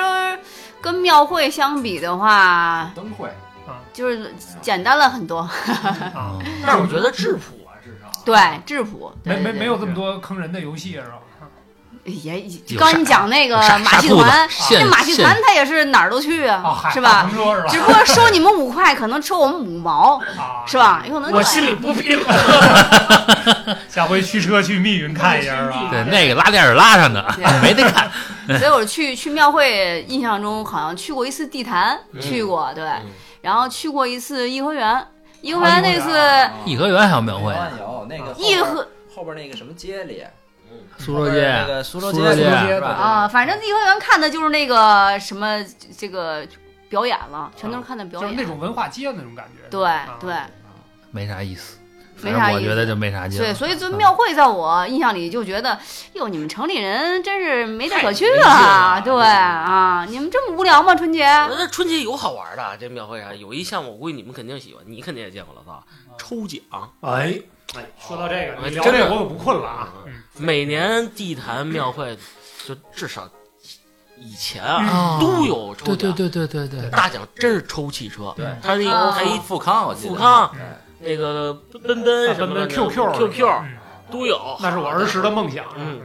[0.80, 3.30] 跟庙会相比的话，灯会，
[3.91, 5.49] 就是简单了很多。
[6.65, 8.10] 但是我觉得质朴啊，至少。
[8.23, 11.19] 对，质朴，没没没有这么多坑人的游戏是吧？
[12.06, 17.30] 也有刚你讲那个马戏团，现那马戏团他也是哪儿都去啊，是吧？？
[17.70, 21.04] 只不过收你们五块，可能收我们五毛，啊，是吧？
[21.08, 22.36] 有可能我心里不平衡。
[23.88, 25.88] 下回驱车去密云看一下是吧？
[25.89, 27.24] 对，那个拉链是拉上的，
[27.62, 28.12] 没得看。
[28.60, 33.12] 所以我去去庙会，印象中好像去过一次地坛，嗯去过对，嗯
[33.42, 35.08] 然后去过一次颐和园，
[35.42, 38.86] 颐和啊园那次颐和园还有庙会啊，有那个颐和
[39.16, 40.22] 后边那个什么街里，
[40.98, 42.46] 苏州街，个苏州苏州街？
[42.46, 45.64] 啊，反正颐和园看的就是那个什么
[45.98, 46.46] 这个
[46.90, 48.30] 表演了，全都是看的表演。
[48.30, 49.68] 就是那种文化街那种感觉。
[49.70, 50.34] 对啊对
[51.12, 51.78] 没啥意思。
[52.22, 53.38] 没啥意思我觉得就没啥劲。
[53.38, 55.78] 对，所以这庙会在我印象里就觉得，
[56.14, 59.02] 哟，你们城里人真是没地可去了。
[59.04, 60.96] 对啊，你们这么无聊吗？
[60.96, 61.26] 春节？
[61.26, 65.84] 那春节有好玩的，这庙会上有一项，我估计你们肯定喜欢，你肯定也见过了，吧？
[66.18, 66.62] 抽奖。
[67.02, 67.42] 哎
[67.76, 69.13] 哎，说到这个，哎你聊这真的个。
[69.15, 69.93] 我可不困了啊。
[70.06, 70.13] 嗯。
[70.38, 72.17] 每年地坛庙会，
[72.67, 73.30] 就至少
[74.19, 75.97] 以前啊哦都有抽奖。
[75.97, 78.45] 对对对对对对，大奖真是抽汽车，对。
[78.62, 80.10] 他那啊个他一富康，我记得。
[80.10, 80.52] 富康。
[80.56, 80.62] 嗯。
[80.99, 83.78] 那个奔奔啊什么的 QQ QQ 嗯。
[84.12, 85.65] 都有，那是我儿时的梦想。
[85.76, 85.99] 嗯，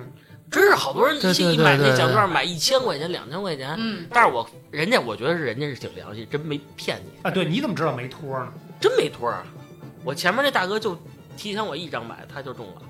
[0.50, 8.48] 真是好多人对对一一买那奖券买一千块钱两千块钱，嗯，但是我人家我觉得是人家是挺良心，真没骗你，啊，对，你怎么知道没托呢？
[8.80, 9.44] 真没托啊。
[10.04, 10.96] 我前面那大哥就
[11.38, 12.82] 提前我一张买，他就中了，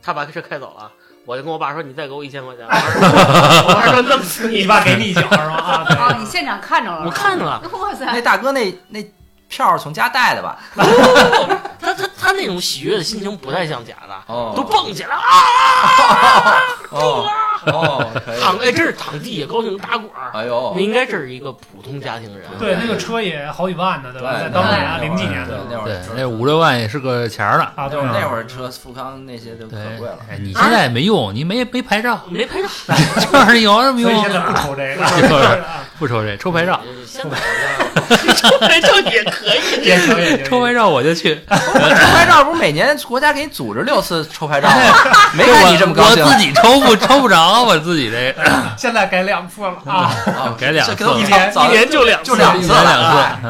[0.00, 0.90] 他把车开走了，
[1.26, 5.56] 我就跟我爸说：“你再给我一千块钱。” 我爸说：“弄死你你！”爸给你一脚是吧？
[5.58, 7.04] 啊，哦，你现场看着了？
[7.04, 9.04] 我看着了，哇塞，那大哥那那
[9.48, 10.58] 票儿从家带的吧？
[11.80, 15.20] 他他他那种喜悦的心情不太像假的，哦都蹦起来啊！
[16.90, 17.28] 哦
[17.66, 18.40] 哦，可以。
[18.40, 20.30] 躺哎，这是躺地下高兴打滚儿。
[20.32, 22.46] 哎呦那，应该这是一个普通家庭人。
[22.58, 24.34] 对，那个车也好几万呢，对吧？
[24.34, 27.72] 在对当年啊，那零几年的那会对儿，那五六万也是个钱儿了。
[27.76, 30.18] 啊，对那会儿车富康那些都可贵了，。
[30.30, 32.68] 哎，你现在也没用，你没没牌照，没牌照，
[33.32, 35.64] 就是有什么用不抽这个，
[35.98, 36.80] 不抽这，抽牌照，
[38.36, 39.82] 抽牌照也可以。
[39.82, 41.34] 也可以，抽牌照我就去。
[41.48, 44.76] 抽牌照不是每年国家给你组织六次抽牌照吗？
[45.34, 46.30] 没看你这么高兴我。
[46.32, 48.34] 自己抽不抽不着，我自己这
[48.76, 53.48] 现在改两次了啊，啊改两次一年一年就两次就两次了，一年两哎次，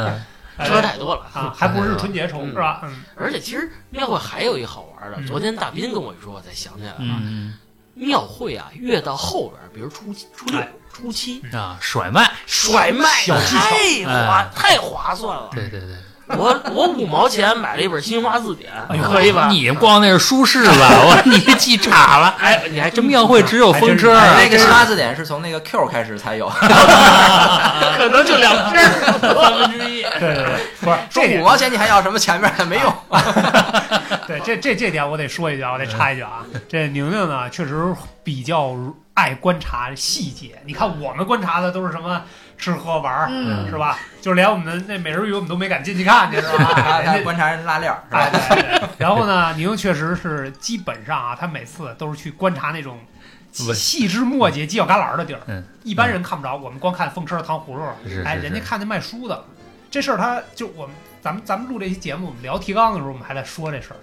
[0.58, 1.22] 嗯，车太多了。
[1.32, 2.80] 啊，还不是春节抽嗯是吧？
[2.84, 6.96] 嗯，而且其实庙会还有一好玩的，昨天大斌跟我一说，我才想起来了。
[7.00, 7.54] 嗯
[7.94, 14.50] 庙会啊，越到后边，比如初七初六哎、初七，嗯啊，甩卖，甩卖小技巧太划哎。
[14.54, 15.50] 太划算了。
[15.52, 19.48] 对对对，我我五毛钱买了一本新华字典哎，呦可以吧？
[19.50, 20.88] 你逛那是舒适吧？
[21.04, 22.34] 我 你记岔了。
[22.38, 26.48] 哎，你还真这庙会只有风车，还那个新华字典是从那个 Q 开始才有，
[27.98, 28.90] 可能就两篇儿。
[29.20, 30.02] 三分之一。
[30.02, 32.92] 对对对，不是说点五毛钱你还要什么前面的没用。
[34.26, 38.74] 对，这这这点我得说一句啊，我得插一句啊，这宁宁呢确实比较
[39.14, 40.60] 爱观察细节。
[40.64, 42.22] 你看我们观察的都是什么
[42.64, 43.98] 吃喝玩儿，嗯是吧？
[44.22, 46.72] 就连我们那美人鱼我们都没敢进去看去，是吧？
[46.80, 48.38] 他人家观察人拉链儿是哎，吧？
[48.48, 52.98] 对对对然后呢，宁确实是基本上啊，他每次都是去观察那种
[53.52, 55.40] 细枝末节、犄角旮旯的地儿。
[55.46, 57.82] 嗯，一般人看不着，我们光看风车、糖葫芦。
[57.84, 59.44] 哎，是是是人家看见卖书的，
[59.90, 63.96] 这事儿他就我们咱们咱们录这期节目，我们聊提纲的时候，我们还在说这事儿。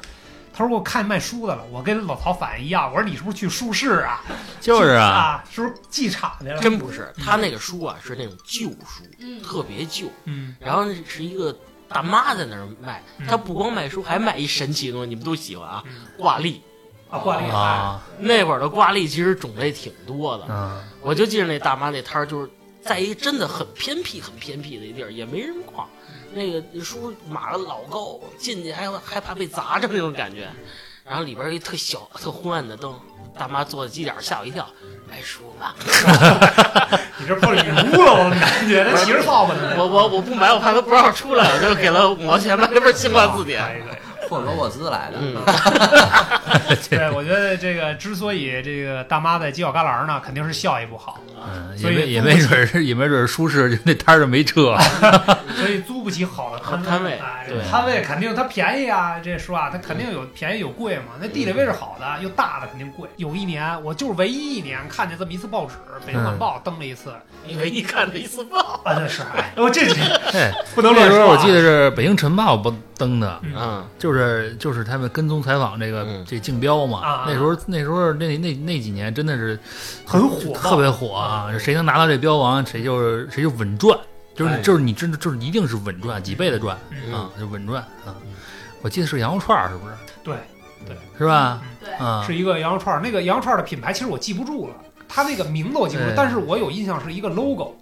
[0.54, 4.22] 他说我看卖书的了，我跟老曹反应一样，我说你是不是去书市啊？
[4.60, 6.60] 就是啊，啊，是不是寄场去了？
[6.60, 10.08] 真不是，他那个书啊是那种旧书，嗯特别旧。
[10.26, 11.56] 嗯，然后是一个
[11.88, 16.62] 大妈在那儿卖，嗯她不光卖书，还卖一神奇的东西，你们都喜欢啊嗯，挂历。
[17.10, 22.50] 啊，挂历啊，那会儿的挂历其实种类挺多的，嗯，我就记着那大妈那摊儿就是
[22.82, 25.86] 在一真的很偏僻、很偏僻的一地儿，也没人逛。
[26.34, 30.48] 那个书码的老高，进去还害怕被砸着那种感觉。
[31.04, 32.94] 然后里边有一特小、特昏暗的灯，
[33.38, 34.66] 大妈坐在机点儿吓我一跳，
[35.10, 35.76] 买书吧。
[37.18, 37.74] 你这破礼物
[38.06, 39.76] 了，我感觉他骑着扫把呢？
[39.78, 43.62] 我我我不买，我怕他不让我出来，我就给了五毛钱买了本新华字典。
[44.30, 45.36] 霍格沃兹来的，嗯，
[46.90, 54.78] 对，我觉得这个之所以这个大妈在犄角旮旯呢，肯定是效益不好，嗯，所以也没也没准是也没准儿舒适，就那摊儿就没车。
[55.56, 57.20] 所以租不起好的摊摊位
[57.70, 59.70] 摊位肯定它便宜啊，这说啊？
[59.72, 61.14] 它肯定有便宜有贵嘛。
[61.20, 63.08] 那地理位置好的又大的肯定贵。
[63.18, 65.74] 有一年我就是唯一一年看见这么一次报纸，
[66.06, 67.14] 《北京晚报》登了一次，
[67.46, 69.82] 你唯一看的一次报，啊，那是哎，我这
[70.74, 77.24] 不能乱说我记得是《北京晨报》不登的，嗯，就是就是他们跟踪采访这个嗯这竞标嘛啊。
[77.28, 79.60] 那时候那时候那那那几年真的是
[80.06, 81.48] 很火，特别火啊！
[81.60, 83.98] 谁能拿到这标王，谁就是谁就稳赚，
[84.36, 88.16] 就是哎就是你真的就是一定是稳赚，几倍的赚嗯啊，就稳赚啊！
[88.82, 89.94] 我记得是羊肉串儿，是不是？
[90.24, 90.36] 对
[90.88, 91.62] 对，是吧？
[91.80, 93.02] 对，啊，是一个羊肉串儿。
[93.02, 94.74] 那个羊肉串儿的品牌其实我记不住了，
[95.08, 97.76] 它那个名字我记不住，但是我有印象是一个 logo。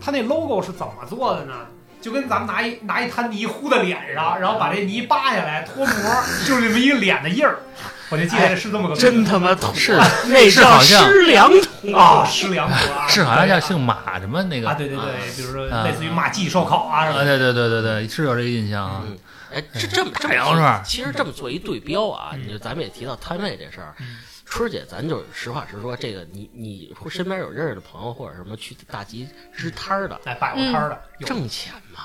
[0.00, 1.52] 它那 logo 是怎么做的呢？
[2.00, 5.94] 就跟咱们拿一拿一滩泥糊在脸上，然后把这泥扒下来脱膜，
[6.46, 7.58] 就是这么一个脸的印儿。
[8.08, 15.04] 我就记得是这么个真他妈土，是那叫是好像师良土啊，师良土啊，是好像叫姓马什么那个啊，对对对，
[15.36, 15.84] 比如说啊。
[15.84, 17.38] 类似于马季烧烤啊什啊，么的。
[17.38, 19.02] 对对对对对，是有这个印象啊。
[19.06, 19.16] 嗯，
[19.54, 24.16] 哎，这这么这么大羊肉串其实这么做一对标啊，嗯你就咱们也提到摊位这事儿嗯，
[24.50, 32.00] 春儿姐，咱就是实话实说，这个你你身边有认识的朋友或者什么去大集支摊儿的，哎，摆过摊儿的，有挣钱吗？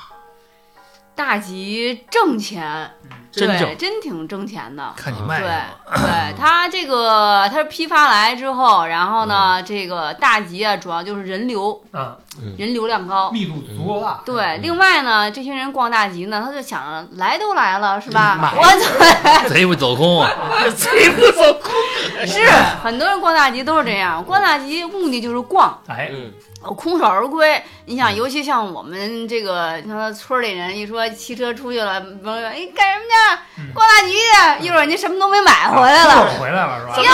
[1.15, 2.91] 大吉挣钱，
[3.31, 4.93] 对，真挣，真挺挣钱的。
[4.95, 5.49] 看你卖对
[5.95, 12.17] 对，他这个他是批发来之后，然后呢，这个大集啊，主要就是人流，啊，
[12.57, 13.31] 人流量高。
[13.31, 14.21] 密度足够大。
[14.25, 18.37] 对，另外呢，这些人逛大集呢，他就想着来都来了，是吧？
[18.41, 18.67] 买我
[19.49, 20.29] 贼不走空啊！
[20.75, 21.71] 贼不走空。
[22.27, 22.43] 是
[22.83, 26.31] 很多人逛大集都是这样，逛大集目的就是逛，哎，嗯，
[26.73, 27.61] 空手而归。
[27.85, 33.61] 你想，尤其像我们这个像他村里人，一说骑车出去了，朋友，哎，干什么去？
[33.61, 36.27] 嗯逛大集去，一会儿你什么都没买回来了。
[36.39, 36.95] 回来了是吧？
[37.03, 37.11] 哟，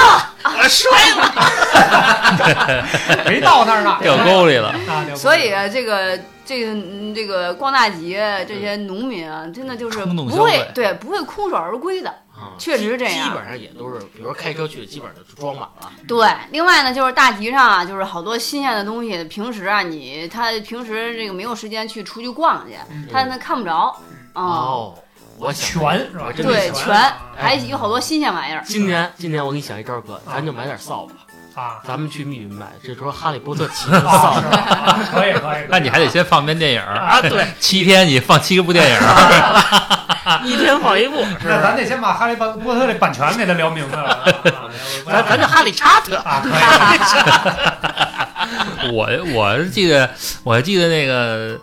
[0.58, 1.22] 我摔了。
[3.28, 4.74] 没到那儿呢，掉沟里了。
[5.16, 8.16] 所以啊，这个这个嗯这个逛大集
[8.48, 15.92] 这些农民啊，真的就是不会对不会空手而归的，啊，确实是这样基本上也都是，比如说开车去，基本上就装满了。
[16.08, 22.76] 对，另外呢，就是大集上啊，就是好多新鲜的东西，平时啊，你他平时这个没有时间去出去逛去，
[23.12, 23.96] 他那看不着。
[24.34, 24.96] 哦，哦，
[25.38, 26.32] 我全是吧？
[26.36, 26.96] 对，全
[27.36, 28.64] 还有好多新鲜玩意儿。
[28.66, 31.14] 今年今年我给你想一招哥，咱就买点扫把，
[31.54, 34.48] 啊咱们去密云买，这时候哈利波特骑的扫啊，是。
[34.50, 35.00] 吧？
[35.12, 41.76] 可以可以，那你还得先放遍电影啊对，七天你放七个部电影儿， 一天放一部，是那咱？
[41.76, 44.10] 得先把哈利波特的版权给他聊明白了。
[44.10, 44.24] 啊
[45.06, 46.54] 咱咱就哈利查特，啊，可以。
[48.94, 50.10] 我我是记得
[50.44, 51.60] 我还记得那个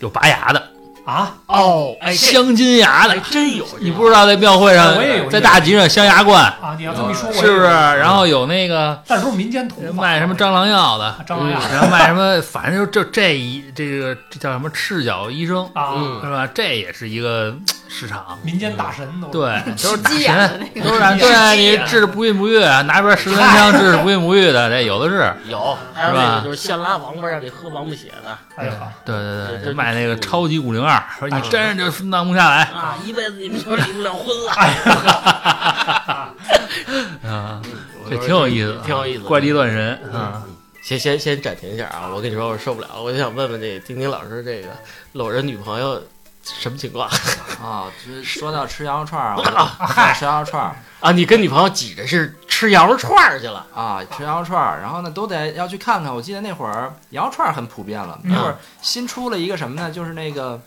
[0.00, 0.62] 有拔牙的，
[1.04, 4.96] 啊，哦，哎，镶金牙的，真有，你不知道在庙会上
[5.30, 7.66] 在大集上镶牙冠，啊，你要这么一说，是不是？
[7.66, 11.60] 然后有那个但是民间土卖什么蟑螂药的，蟑螂药。
[11.70, 16.48] 然后卖什么，反正就这这一这个这叫什么赤脚医生，啊，嗯是吧？
[16.54, 17.54] 这也是一个
[17.96, 25.32] 市场，民间大神都对，都是大鸡眼的神，都是大对你治不孕不育，拿边十三香治不孕不育的，这有的是。
[25.48, 28.72] 有，还有是吧那个就是现拉王八让你喝王八血的哎呀，
[29.04, 34.52] 对对对，卖那个超级五零二，说你真是就弄不下来啊，一辈子你们就离不了婚了。
[37.30, 37.62] 啊，
[38.10, 40.42] 这挺有意思的，挺有意思怪力乱神啊。
[40.82, 42.10] 先先先暂停一下啊！
[42.14, 44.68] 我跟你说，我受不了了，我就想问问这丁丁老师，这个
[45.12, 46.02] 搂着女朋友
[46.44, 47.08] 什么情况
[47.62, 51.10] 啊，这说到吃羊肉串儿， 我吃羊肉串儿啊？
[51.12, 53.66] 你跟女朋友挤着是吃羊肉串儿去了？
[53.74, 56.14] 啊，吃羊肉串儿，然后呢都得要去看看。
[56.14, 59.90] 我记得那会儿羊肉串儿很普遍了，嗯那会儿新出了一个什么呢？
[59.90, 60.60] 就是那个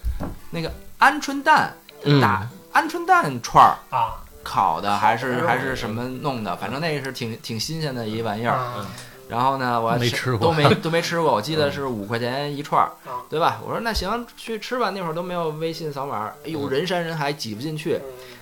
[0.52, 8.56] 那个鹌鹑蛋嗯打鹌鹑蛋串儿啊烤的，还是还是什么弄的，反正那个是挺挺新鲜的一玩意儿。
[8.56, 8.86] 啊
[9.30, 11.34] 然后呢，我还没吃过都没都没吃过。
[11.34, 13.60] 我记得是五块钱一串儿啊，对吧？
[13.66, 14.90] 我说那行，去吃吧。
[14.92, 18.00] 那会儿都没有微信扫码，哎呦，人山人海，挤不进去。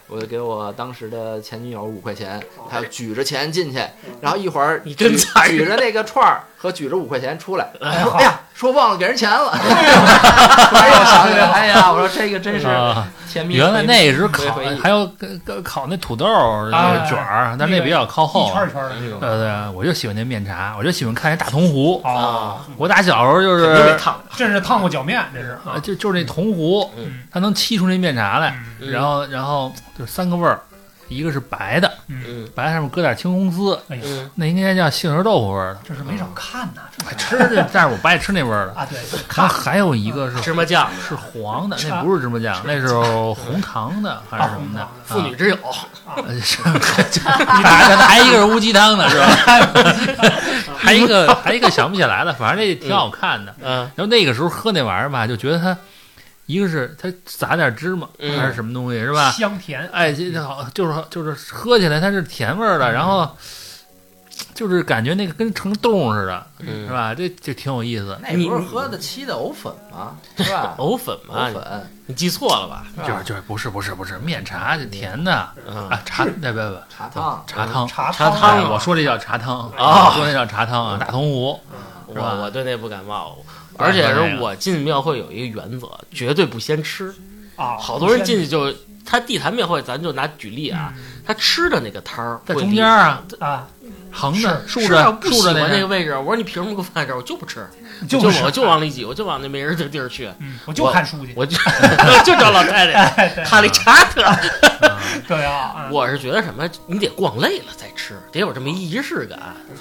[0.07, 3.83] 我就给我当时的前女友五块钱，她举着钱进去，
[4.21, 9.51] 然后一会儿你真举着那个串儿和举着五块钱出来，哎呀，说忘了给人钱了。
[9.51, 13.55] 哎呀想起来，哎呀，我说这个真是啊，甜蜜。
[13.55, 14.43] 原来那时候烤
[14.81, 15.11] 还有
[15.61, 18.53] 烤那土豆卷儿，但是那比较靠后一。
[18.53, 22.01] 圈一圈的那种对对，我就喜欢那面茶，我就喜欢看那大铜壶。
[22.05, 24.15] 啊，我打小时候就是烫。
[24.37, 30.61] 这是烫过脚面，这是啊，就就是那铜壶，嗯它能沏出那面茶来，嗯然后然后就是三个味儿，
[31.07, 35.79] 一个是白的，嗯白上面搁点青红丝，哎呀，嗯，那应该叫杏仁豆腐味儿的。
[35.87, 36.81] 这是没少看呐，
[37.17, 38.73] 吃这，但是我不爱吃那味儿的。
[38.73, 38.97] 啊，对，
[39.29, 42.87] 它还有一个是芝麻酱，是黄的，那不是芝麻酱，那是
[43.33, 44.81] 红糖的还是什么的？
[44.81, 45.57] 啊妇女之友。
[46.15, 46.61] 呃是，
[47.25, 49.27] 还还一个是乌鸡汤的是吧？
[50.77, 53.53] 还一个还一个想不起来了，反正这挺好看的。
[53.63, 55.75] 嗯然后那个时候喝那玩意儿吧，就觉得它
[56.45, 59.31] 一个是它撒点芝麻嗯还是什么东西是吧？
[59.31, 63.35] 香甜，哎，这这好就是就是喝起来它是甜味儿的，然后
[64.53, 67.13] 就是感觉那个跟成冻似的，是嗯，吧？
[67.15, 68.17] 这这挺有意思。
[68.21, 70.15] 那不是喝的沏的藕粉吗？
[70.37, 70.75] 是吧？
[70.77, 72.85] 藕粉吗藕，粉你记错了吧？
[73.07, 77.43] 就是就是不是不是不是面茶是甜的嗯啊茶那不不茶汤。
[77.47, 81.59] 茶汤茶茶汤我说这叫茶汤啊我说那叫茶汤啊大铜壶
[82.13, 83.35] 是吧我我对那不感冒，
[83.77, 87.13] 而且是我进庙会有一个原则，绝对不先吃。
[87.55, 88.73] 啊，好多人进去就，
[89.05, 90.93] 他地坛庙会，咱就拿举例啊，
[91.25, 93.67] 他吃的那个摊儿在中间啊啊，
[94.11, 96.15] 横着竖着竖着那个位置。
[96.17, 97.17] 我说你凭什么给我放在这儿？
[97.17, 97.65] 我就不吃，
[98.07, 101.57] 就就是我就往里挤，我就往那没人的地儿去，嗯，我就看书去，我就
[102.23, 103.43] 就找老太太。
[103.45, 104.23] 哈利查特，
[105.27, 109.39] 对啊，嗯我是觉得什么，你得逛累了再吃，得有这么一仪式感，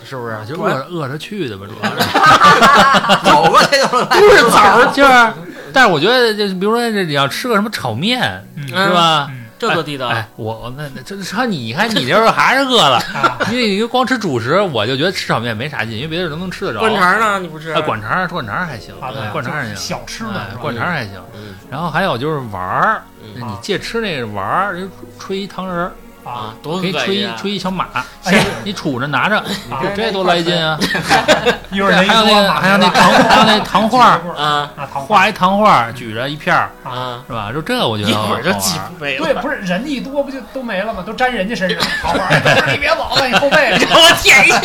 [0.09, 0.37] 是不是？
[0.47, 4.07] 就饿着饿着去的吧，主要是走过去就来。
[4.07, 5.33] 不是枣儿，就是，
[5.73, 9.29] 但是我觉得就比如说这你要吃个什么炒面嗯是吧？
[9.31, 10.09] 嗯这多地道。
[10.09, 16.81] 哎，我那那这说你看你这时候还是饿了，啊， 因为你光吃主食，我就觉得吃炒面没啥劲，因为别的都能吃得着。
[16.81, 17.39] 灌肠呢？
[17.41, 17.73] 你不吃？
[17.73, 18.95] 哎，灌肠灌肠还行，
[19.33, 21.15] 灌肠还行，小吃嘛灌肠还行。
[21.35, 24.89] 嗯然后还有就是玩儿，嗯你借吃那个玩儿，人
[25.19, 25.93] 吹一糖人儿，
[26.25, 27.29] 啊啊，多可以吹！
[27.37, 27.87] 吹一小马，
[28.25, 29.39] 哎你杵着拿着，
[29.71, 30.79] 啊这多来劲啊！
[31.71, 37.53] 一会儿还有那个马还有那糖还有那糖 画儿，啊啊，画一糖画儿，举着一片儿，啊，是吧？
[37.53, 39.25] 就这我觉得一会儿就挤没了。
[39.25, 41.03] 对，不是人一多不就都没了吗？
[41.07, 42.41] 都粘人家身上，好玩儿。
[42.41, 43.77] 不是你别走了，你后背。
[43.79, 44.61] 给我舔一下。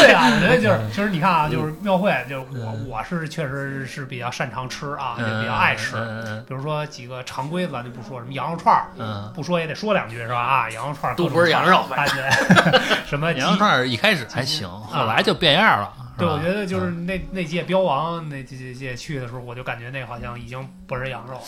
[0.00, 5.96] 对啊，我觉得就是，其实你看啊，就是庙会，就是我我是确实是比较擅长吃啊，也比较爱吃。
[6.48, 10.40] 比如说几个常规咱就不说，什么羊肉串儿，嗯不说也得说两句是吧？
[10.40, 12.30] 啊，羊肉串儿都不是羊肉感觉，
[13.06, 21.40] 什么嗯， 羊肉串儿一开始还行，后来就变样了，对，我觉得就是嗯那那届标王那这这届去的时候，我就感觉那好像已经不是羊肉了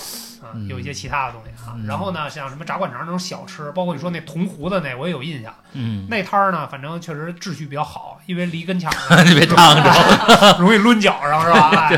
[0.48, 1.74] 啊，嗯有一些其他的东西啊。
[1.76, 5.52] 嗯然后呢，像什么炸灌肠那种小吃，包括你说那铜壶的那，我也有印象。
[5.72, 11.90] 嗯，那摊儿呢，反正确实秩序比较好，因为离跟前儿 呢你别烫着， 容易抡脚上是吧？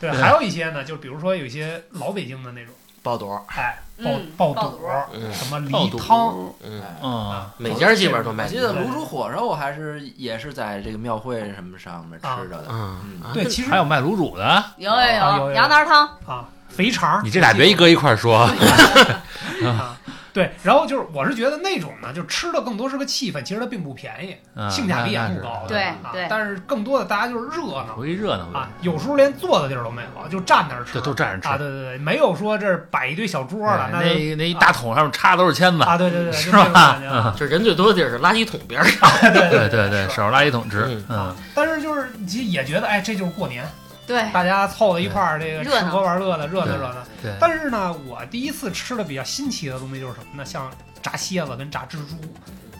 [0.00, 2.72] 对还有一些呢，就比如说有一些老北京的那种，
[3.02, 4.78] 爆肚，哎，爆嗯爆肚爆肚，
[5.14, 12.66] 嗯什么梨汤，嗯，嗯，每家基本上都卖我记得卤煮火烧，我还是也是在这个庙会什么上面吃着的。
[12.70, 18.38] 嗯嗯，对，其实还有卖卤煮的，有有啊有有羊杂汤，啊，肥肠，你这俩别一搁一块儿说，
[19.64, 19.96] 啊，
[20.34, 31.58] 对，然后就是我是觉得那种呢，就吃的更多是个气氛，其实它并不便宜，嗯性价比也不高，对啊对但是更多的大家就是热闹图一热闹啊，有时候连坐的地儿都没有，就站那儿吃，这都站着啊，吃。
[31.58, 39.10] 对对对，没有说这儿摆一堆小桌的，哎那那那一大桶上面插的都是签子，啊，对对对，是就那种吧感觉啊这人最多的地儿是垃圾桶边上。
[39.20, 43.64] 对对对对，是手垃圾桶吃嗯，嗯，但是就是其实也觉得，哎，这就是过年，
[44.10, 46.96] 对，大家凑到一块儿，这个吃喝玩乐的，热闹热闹。
[47.22, 50.44] 对，但是呢，我第一次吃的比较新奇的东西就是什么呢？
[50.44, 50.68] 像
[51.00, 52.16] 炸蝎子跟炸蜘蛛，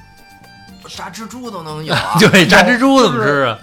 [0.90, 2.16] 炸蜘蛛都能有啊！
[2.18, 3.58] 对，炸蜘蛛怎么吃啊？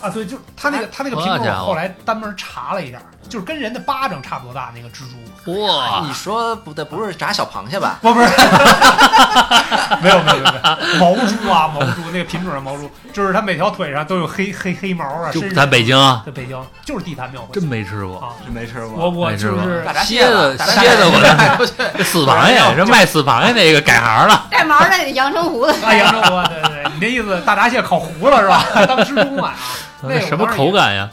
[0.00, 2.98] 啊，对，就他那个他那个品种，后来单门查了一下，
[3.30, 5.02] 就是跟人的巴掌差不多大那个蜘
[5.44, 7.98] 蛛，哇你，说不对，不是炸小螃蟹吧？
[8.02, 8.26] 不不是，
[10.02, 18.18] 没有没有没有毛猪啊毛猪那个品种的毛猪，就是它每条腿上都有黑黑黑毛啊，就身上咱北京啊，在北京就是地坛庙会真没吃过。
[18.18, 21.66] 啊，真没吃过我我没吃过就是大闸蝎子大闸蝎子我。
[21.96, 28.64] 这死螃蟹，这卖死螃蟹那个改行了，带毛的阳澄湖的，啊，阳澄湖，对对对，你那意思大闸蟹烤糊了是吧？
[28.86, 29.54] 当蜘蛛卖啊？
[30.02, 30.72] 那个什么口？
[30.72, 31.08] 感呀？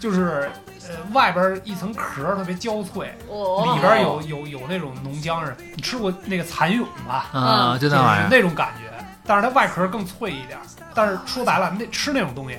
[0.00, 0.61] 就是呃，
[1.12, 5.56] 外边一层壳儿特别焦脆，哦里边有有有那种浓浆似的。
[5.76, 7.26] 你吃过那个蚕蛹吧？
[7.32, 10.58] 啊，嗯就那玩意儿，那种感觉，但是它外壳更脆一点。
[10.94, 12.58] 但是说白了，那吃那种东西，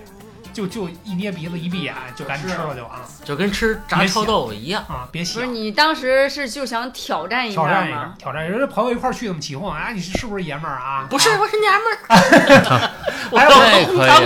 [0.54, 4.84] 就就一捏鼻子一闭眼就赶紧吃了就完了就跟吃炸臭豆腐一样。
[4.84, 5.08] 啊！
[5.12, 5.48] 别洗不是。
[5.48, 8.14] 你当时是就想挑战一下挑战一下吗，？
[8.18, 8.52] 挑战一下！
[8.52, 9.90] 人家朋友一块儿去，怎么起哄啊？
[9.92, 11.08] 你是是不是爷们儿啊？
[11.10, 12.92] 不是，啊我是娘们儿，
[13.32, 14.26] 我哎要这红可以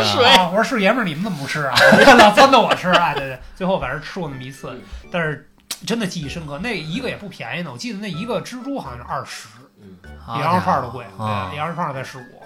[0.49, 1.75] 我说是爷们儿，你们怎么不吃啊？
[2.17, 3.13] 老撺掇我吃啊！
[3.13, 4.77] 对对，最后反正吃过那么一次，
[5.11, 5.49] 但是
[5.85, 6.59] 真的记忆深刻。
[6.59, 9.47] 那一个也不便宜呢，我记得那一个蜘蛛好像是二十，
[10.35, 12.36] 比羊肉串儿都贵，啊，羊肉串儿才十五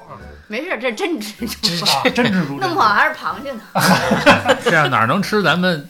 [0.48, 3.62] 没事，这真蜘蛛，啊，真蜘蛛， 弄不好还是螃蟹呢。
[4.64, 5.42] 这样哪能吃？
[5.42, 5.88] 咱们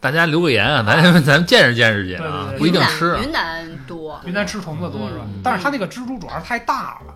[0.00, 3.20] 大家留个言啊，咱 咱们见识见识去啊，不一定吃啊。
[3.22, 5.24] 云南多，云南吃虫子多是吧？
[5.26, 5.40] 嗯？
[5.42, 7.14] 但是它那个蜘蛛主要是太大了。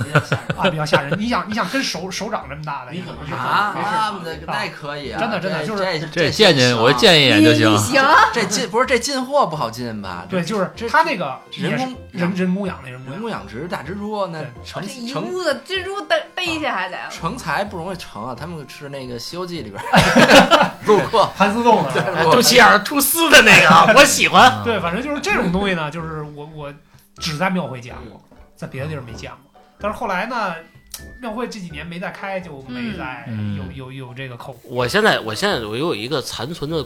[0.56, 1.18] 啊，比较吓人。
[1.18, 4.14] 你想，你想跟手手掌这么大的，你可能啊，没事啊
[4.46, 7.70] 那那可以啊，真的真的就是这这见见我见一眼就行。
[7.72, 7.76] 你。
[7.78, 8.02] 行，
[8.32, 10.24] 这进不是这进货不好进吧？
[10.28, 16.16] 对，就是这它那个人工人人工养的人工人养工养殖大蜘蛛，那成成屋子蜘蛛逮
[16.46, 16.96] 逮去还得。
[17.10, 18.34] 成才不容易成啊！
[18.38, 22.02] 他们是那个《西游记》里边儿 路过，盘丝洞的。
[22.14, 24.62] 哎肚脐眼儿吐丝的那个啊，我喜欢。
[24.64, 26.72] 对，反正就是这种东西呢，就是我我
[27.16, 28.22] 只在庙会见过，
[28.56, 29.60] 在别的地儿没见过。
[29.78, 30.54] 但是后来呢，
[31.20, 34.54] 庙会这几年没再开，就没再嗯有有有这个口。
[34.64, 36.84] 我现在，我现在我有一个残存的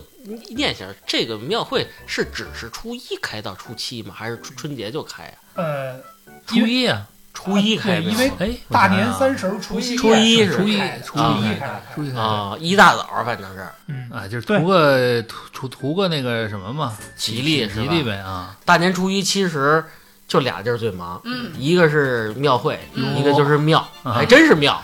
[0.57, 4.15] 念想，这个庙会是只是初一开到初七吗？
[4.17, 5.37] 还是春春节就开啊？
[5.55, 6.01] 呃，
[6.47, 18.57] 初一啊，初一开因为哎，大年三十儿除夕初一是是初一初初一初一啊，一大早反正是嗯，啊，就是图个图图图个那个什么嘛，吉利是吧吉利呗啊。
[18.65, 19.85] 大年初一，其实
[20.27, 24.81] 就俩地儿最忙，嗯，一个是庙会，嗯一个就是庙，啊还真是庙。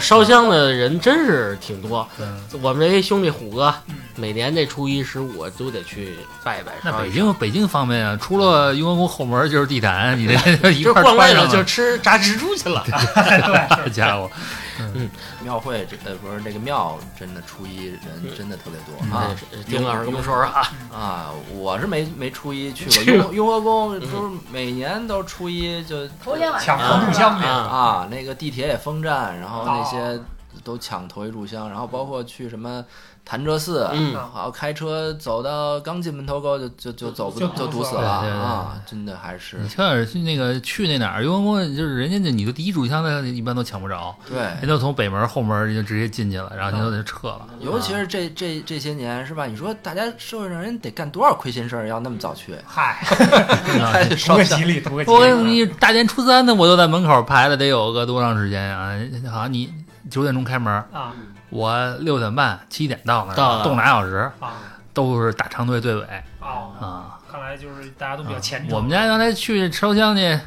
[0.00, 2.06] 烧香的人真是挺多。
[2.20, 6.74] 嗯，我们这兄弟虎哥嗯，每年这初一十五都得去拜拜。
[6.84, 11.48] 那北京北京方便啊，出了雍和宫后门就是地坛， 你这一块儿逛累了。
[11.48, 12.84] 就吃炸蜘蛛去了。
[12.86, 14.30] 对，这家伙，
[14.78, 15.10] 嗯。
[15.42, 18.00] 庙会这呃不是这个庙真的初一人
[18.38, 19.26] 真的特别多啊。
[19.50, 19.64] 嗯。
[19.68, 21.30] 丁老师跟我们说说啊，啊！
[21.52, 23.12] 我是没没初一去过。
[23.12, 30.20] 雍 雍和宫，不是每年都初一就头天晚上抢上红炷香去，啊啊，那个地铁也封站，然后那哦些
[30.62, 32.84] 都抢头一炷香，然后包括去什么
[33.24, 38.82] 潭柘寺，嗯好开车走到刚进门头沟就就就走不就就堵死了啊！
[38.84, 47.46] 真的还是你瞧点去那个去那哪儿雍和宫，就是人家那你的第一炷香的一般都抢不着，对人，都从北门后门就直接进去了，然后您就得撤了。
[47.60, 49.46] 尤其是这这这些年是吧？
[49.46, 52.54] 你说大家社会上人得干多少亏心事儿，要那么早去？
[52.66, 52.98] 嗨，
[54.26, 55.60] 图个 吉利，图个吉我跟利。
[55.60, 58.98] 你大年初三的，我都在门口排了得有个多长时间呀？
[59.30, 59.72] 好像你
[60.12, 61.12] 九点钟开门，啊。
[61.48, 63.64] 我六点半七点到那儿，到了。
[63.64, 64.52] 动俩小时，啊。
[64.92, 66.02] 都是大长队队尾。
[66.40, 67.18] 哦，啊。
[67.30, 68.76] 看来就是大家都比较虔诚。
[68.76, 70.38] 我们家刚才去烧香去，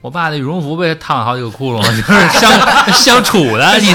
[0.00, 2.50] 我爸那羽绒服被烫好几个窟窿， 就是相
[2.92, 3.92] 相处的，你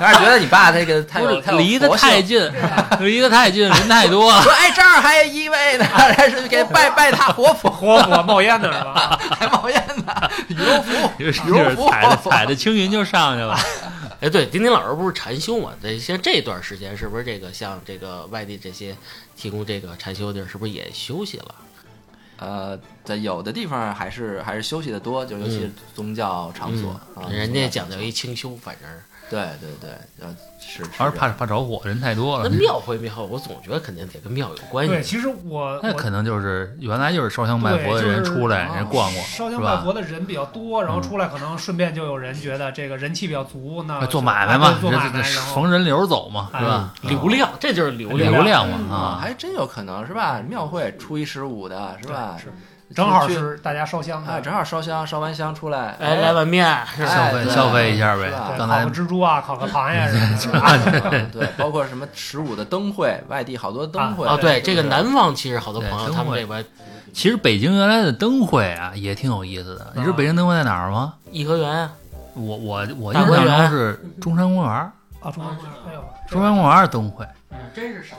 [0.00, 2.50] 还是觉得你爸这个太有 离得太近，
[2.98, 4.32] 离得太近，人太多。
[4.42, 9.16] 说哎，这儿还有一位呢，还是给拜拜他活佛，活火冒烟的是吧？
[9.38, 13.56] 还冒烟呢，羽绒服，就是羽绒服，踩着踩着青云就上去了，
[14.20, 15.72] 哎，对，丁丁老师不是禅修嘛？
[15.82, 18.96] 这像这段时间，是不是这个像这个外地这些
[19.36, 21.54] 提供这个禅修地儿，是不是也休息了？
[22.36, 29.02] 呃，在有的地方还是还是休息的多，就尤其是宗教场所啊，人家讲究一清修，反正是。
[29.34, 32.56] 对对对，呃是，是还是怕怕着火，人太多了那。
[32.56, 35.34] 庙会庙会，我总觉得肯定得跟庙有关系对，其实我
[35.74, 39.50] 我那可能就是原来就是烧香拜佛的人出来，啊人逛逛，烧？
[39.50, 46.94] 香拜佛的人比较多，然后嗯出来可能顺便就有人觉得这个人气比较足，那哎做买卖嘛做买卖，逢人流走嘛，是吧？
[47.02, 48.68] 流量，这就是流量流量。
[48.68, 50.40] 嘛啊，啊，还真有可能是吧？
[50.48, 52.36] 庙会初一十五的是吧？
[52.38, 52.52] 是
[52.94, 57.06] 正好去是大家烧香哎，正好烧香，烧完香出来，哎，来碗面是？
[57.06, 58.30] 消费消费一下呗。
[58.58, 60.60] 刚才烤个蜘蛛啊，烤个螃蟹什么
[61.10, 66.64] 的， 对，包括什么十五的灯会，外地好多灯会啊，对，这个南方其实好多朋友他们这边
[67.12, 69.92] 其实北京原来的灯会啊也挺有意思的。
[69.94, 71.14] 你知道北京灯会在哪儿吗？
[71.30, 71.92] 颐和园啊，
[72.34, 74.92] 我我我印象中是中山公园，啊，
[75.32, 77.26] 中山公园，中山公园儿灯会。
[77.74, 78.16] 真是少。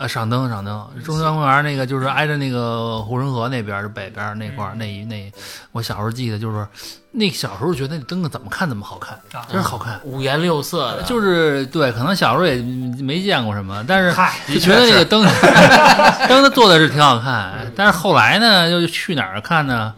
[0.00, 5.30] 呃，赏灯赏灯，中山公园那个就是挨着那个护城河那边儿，北边儿那块儿，那一那
[5.72, 6.66] 我小时候记得就是，
[7.10, 10.00] 那小时候觉得那灯怎么看怎么好看，啊真是好看。
[10.02, 12.54] 五颜六色的，就是对，可能小时候也
[13.02, 15.22] 没见过什么，但是嗨，就觉得那个灯
[16.30, 19.92] 灯它做的是挺好看，但是后来呢，又去哪儿看呢？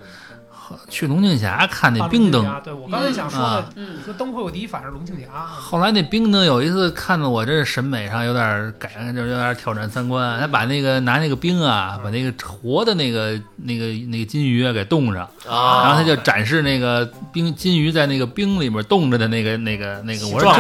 [0.89, 10.39] 去龙庆峡看那冰灯，啊，对我刚才想说的啊，嗯，说灯会我第一反应是龙庆峡，后来那冰灯有一次看的我这审美上有点改，就有点挑战三观。
[10.39, 20.29] 他把那个拿那个冰啊，把那个活的那个那个那个金鱼啊给冻上，啊，然后他就展示那个冰金鱼在那个冰里面冻着的那个那个那个。
[20.29, 20.55] 我说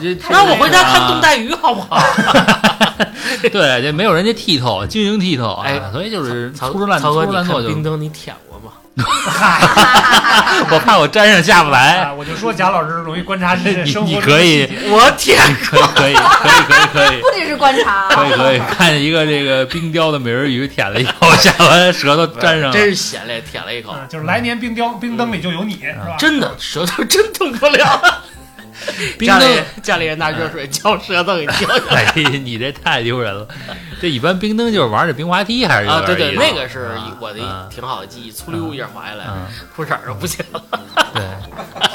[0.00, 1.34] 这这，那我回家看冻带。
[1.34, 2.00] 鱼好不好？
[3.42, 7.66] 对，这没有人家剔透，晶莹剔透，哎所以就是曹粗制滥粗曹哥，你制滥做就。
[7.66, 8.53] 看冰灯你舔过吗？
[10.70, 12.02] 我怕我粘上下不来。
[12.04, 14.66] 哎，我就说贾老师容易观察这些你生活我舔可以
[15.94, 17.20] 可以可以可以可以。
[17.20, 22.70] 不仅是观察，可以可以， 看见一个这个冰雕的美人鱼舔了一口，下完舌头粘上。
[22.70, 26.14] 真是咸嘞，舔了一口，嗯，就是来年冰雕冰灯里就有你，是吧？
[26.18, 28.22] 真的舌头真动不了。
[29.18, 33.46] 冰家里灯，家里人拿热水浇舌头给浇下来 哎，你这太丢人了。
[34.00, 36.02] 这一般冰灯就是玩这冰滑梯，还是有啊！
[36.04, 40.62] 对对，那个是我的挺好的记忆，粗溜一下滑下来，嗯，裤衩儿就不行了。
[41.14, 41.22] 对。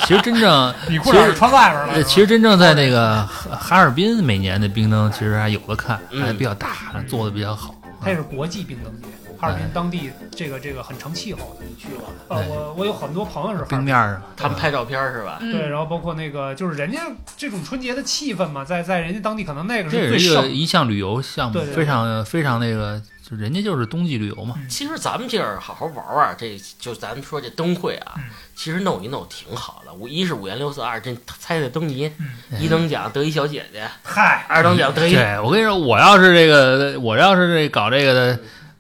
[0.05, 6.69] 其实真正， 你裤衩是穿外边了呃，，其实真正在那个哈哈尔滨，每年的冰灯其实还有的看，嗯还比较大，
[7.07, 7.75] 做的比较好。
[8.01, 9.07] 它也是国际冰灯节，
[9.39, 11.65] 哈尔滨当地这个这个很成气候的。
[11.67, 12.09] 你去过？
[12.27, 13.77] 呃，我我有很多朋友是哈尔滨。
[13.79, 15.37] 冰面上，他们拍照片是吧？
[15.39, 16.99] 对，嗯，然后包括那个，就是人家
[17.37, 20.51] 这种春节的气氛嘛，在在人家当地可能那个这是最是一个盛。
[20.51, 24.55] 一项旅游项目非常非常那个，就人家就是冬季旅游嘛。
[24.67, 28.23] 其实咱们这儿好好玩玩，这就咱们说这灯会啊嗯，
[28.55, 29.93] 其实弄一弄挺好的。
[29.93, 32.11] 五一是五颜六色，二这猜猜灯谜，
[32.51, 38.39] 嗯一等奖得一小姐姐，嗨，二等奖得一对，我跟你说，我要是这个，我要是这搞这个的，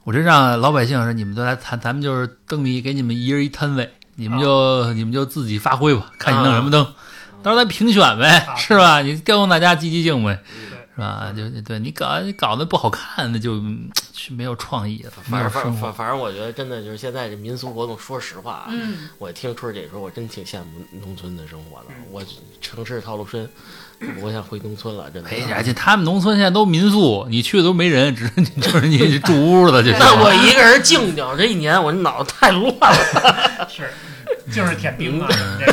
[0.09, 6.83] 我这让老百姓说，你们都来谈，咱们就是灯谜，给你们一人一摊位，你们就、你们就自己发挥吧，看你弄什么灯，
[7.43, 8.55] 到时候咱评选呗，啊。
[8.55, 9.01] 是吧？
[9.03, 10.41] 你调动大家积极性呗，
[10.71, 11.33] 对是吧？
[11.35, 15.93] 就对你搞你搞得不好看，那就嗯是没有创意了，反反正反。
[15.93, 21.85] 反正，我觉得真的就是现在这民俗活动，说实话啊，嗯，我听春儿姐说，我真挺羡慕农村的生活的。
[22.11, 22.21] 我
[22.59, 23.49] 城市套路深，
[24.21, 25.29] 我想回农村了，真的。
[25.29, 29.99] 哎呀，这他们农村现在都民宿，你去的都没人，只是你就是你 住屋子就行。
[29.99, 33.67] 那我一个人静静，这一年我脑子太乱了。
[33.71, 33.89] 是，
[34.51, 35.65] 就是舔冰啊，嗯这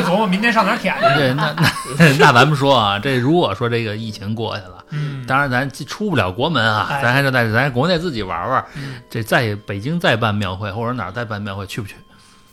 [0.00, 1.00] 个 琢磨明天上哪儿舔去。
[1.16, 1.54] 对，那
[1.98, 8.64] 那 那咱们说啊，这如果说这个疫情过去了，嗯，当然咱出不了国门啊，哎咱还是在咱国内自己玩玩。
[8.76, 11.94] 嗯这在北京再办庙会，或者哪儿再办庙会，去不去？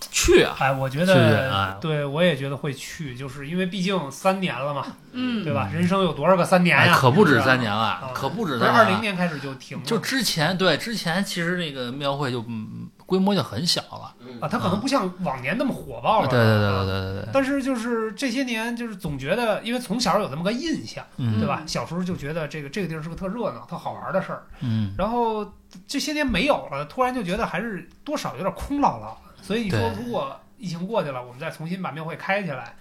[0.09, 0.55] 去啊！
[0.59, 5.69] 哎，我觉是不是得哎，对我也觉得会去，就是因为毕竟三年了嘛，嗯，对吧？
[5.71, 6.83] 人生有多少个三年呀？
[6.93, 9.01] 哎可不止三年了啊，可不止二零三年了。
[9.01, 14.13] 年开始就停了，就之前对之前，其实那个庙会就嗯规模就很小了。
[14.39, 16.27] 啊，它可能不像往年那么火爆了。
[16.27, 21.63] 对对对啊对对对对，但是就是这些年，就是总觉得，因为从小有那么个印象，嗯对吧？
[21.65, 24.43] 小时候就觉得这个这个地儿是个特热闹、特好玩的事儿。
[24.59, 25.51] 嗯，然后
[25.87, 29.17] 这些年没有了，突然就觉得还是多少有点空落落。
[29.41, 32.75] 所以你说，如果疫情过去了，我们再重新把庙会开起来，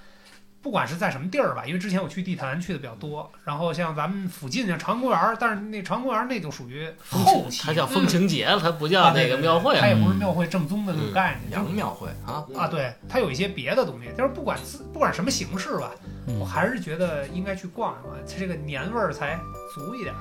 [0.66, 9.86] 不管是在什么地儿吧，因为之前我去地坛去的比较多，然后像咱们附近像长安公园，但是那长安公园那就属于后期，它叫风情节，它不啊叫那个庙会它。
[9.86, 11.52] 也不是庙会正宗的那种概念。
[11.52, 14.58] 洋庙会啊，啊，对，它有一些别的东西，就是不管
[14.92, 15.88] 不管什么形式吧，
[16.26, 19.38] 嗯我还是觉得应该去逛一逛，它这个年味儿才
[19.72, 20.20] 足一点儿。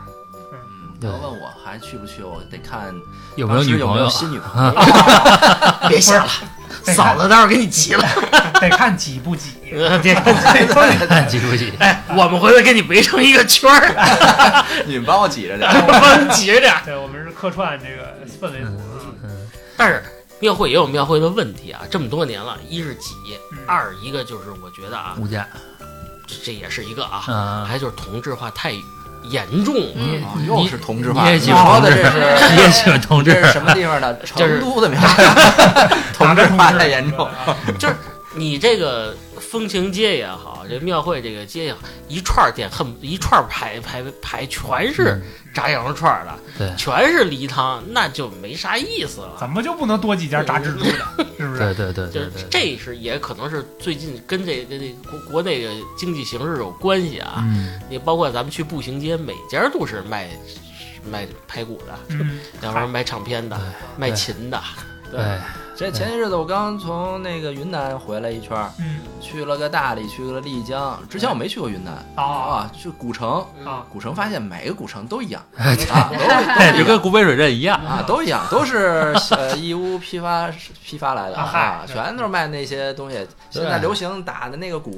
[0.97, 2.93] 你要问我还去不去，我得看
[3.35, 4.31] 有没有女朋友当时有没有？
[4.31, 4.73] 新女朋友。
[5.89, 6.31] 别想了，
[6.93, 8.05] 嫂子待会儿给你急了。
[8.61, 9.51] 得看挤不挤。
[9.73, 11.73] 呃别看挤不挤？
[11.79, 15.69] 哎，我们回头给你围成一个圈儿， 你们帮我挤着点。
[15.87, 16.81] 帮你挤着点儿。
[16.85, 18.67] 对，我们是客串这个氛围组。
[19.23, 20.01] 嗯但是
[20.39, 23.13] 庙会也有庙会的问题啊，这么多年了，一是挤，
[23.51, 25.45] 嗯二一个就是我觉得啊，物价
[26.25, 28.71] 这这也是一个啊，啊，还就是同质化太
[29.29, 29.81] 严重了。
[29.95, 34.17] 你啊又是同质化，你说的这同志，你也喜欢 同志这是什么地方的？
[34.25, 34.99] 成都的名，
[36.13, 37.27] 同质化太严重。
[37.77, 37.95] 就是
[38.33, 39.15] 你这个
[39.45, 45.21] 风情街也好，这庙会这个街也好，一串儿店恨一串儿排排排全是
[45.53, 49.37] 炸羊肉串儿的，对全是梨汤，那就没啥意思了。
[49.39, 51.25] 怎么就不能多几家炸蜘蛛的？
[51.37, 51.59] 是不是？
[51.59, 57.35] 对对对就是这是也可能是最近跟这这这国国内的经济形势有关系啊。
[57.37, 60.29] 嗯，你包括咱们去步行街，每家都是卖
[61.09, 63.59] 卖排骨的，嗯，要不然卖唱片的，
[63.97, 64.61] 卖琴的。
[65.11, 65.21] 对，
[65.77, 70.97] 这前些日子我刚从那个云南回来一圈儿，嗯去了个大理，去了丽江。
[71.09, 73.45] 之前我没去过云南啊啊，去古城。
[73.65, 76.09] 啊，古城发现每个古城都一样哎啊，
[76.71, 80.49] 都就跟古北水镇一样，啊都一样，都是呃义乌批发
[80.83, 83.27] 批发来的啊全都是卖那些东西。
[83.49, 84.91] 现在流行打的那个鼓，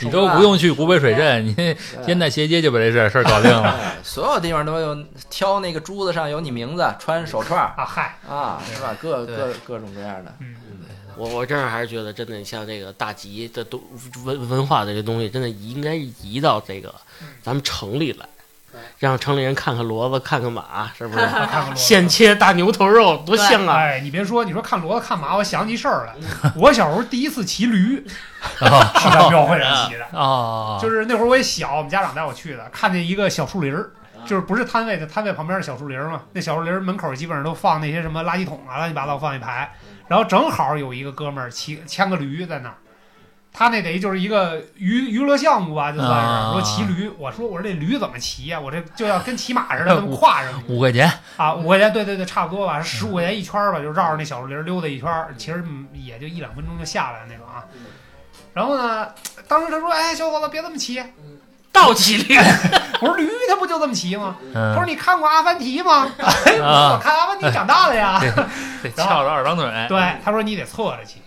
[0.00, 3.70] 你都不用去古北水镇，你现在斜街就把这事儿事儿搞定了。
[3.70, 4.96] 哎所有地方都有
[5.28, 8.96] 挑那个珠子上有你名字，穿手串儿啊嗨，啊，是吧？
[9.00, 10.34] 各各各种各样的。
[10.40, 10.56] 嗯，
[11.16, 13.80] 我我这儿还是觉得，真的像这个大集的东
[14.24, 16.94] 文文化的这东西，真的应该移到这个
[17.42, 18.26] 咱们城里来，
[18.98, 21.20] 让城里人看看骡子，看看马，是不是？
[21.26, 23.76] 看看骡子现切大牛头肉多香啊！
[23.76, 26.14] 哎，你别说，你说看骡子看马，我想起事儿来。
[26.56, 28.06] 我小时候第一次骑驴
[28.60, 33.90] 啊 是在庙会上骑的，哦，就是那会儿我也小，我们家长带我去的，看见一个小树林儿，
[34.26, 36.22] 就是不是摊位的摊位旁边的小树林儿嘛。
[36.32, 39.72] 那小树林儿门口基本上都放那些什么垃圾桶啊，乱七八糟放一排。
[40.08, 42.74] 然后正好有一个哥们儿骑牵个驴在那儿，
[43.52, 47.08] 他那等于就是一个娱娱乐项目吧，就算是、啊说骑驴。
[47.18, 50.72] 我说我说这驴怎么骑呀、我这就要跟骑马似的， 这么跨上去。
[50.72, 57.64] 五块钱，啊，五块钱，对对对，差不多吧，十五块钱一圈儿吧，就绕着那小树林儿溜达一圈儿，其实嗯也就一两分钟就下来那种啊。
[58.52, 59.06] 然后呢，
[59.46, 61.00] 当时他说：“哎，小伙子，别这么骑。
[61.72, 62.36] 倒骑驴，”
[63.00, 68.20] 我说：“驴它不就这么骑吗？”他说：“嗯你看过《阿凡提》吗？” 哎，我啊看《阿凡提》长大的呀。
[68.82, 71.22] 得 翘着二郎腿，对，他说：“你得侧着骑，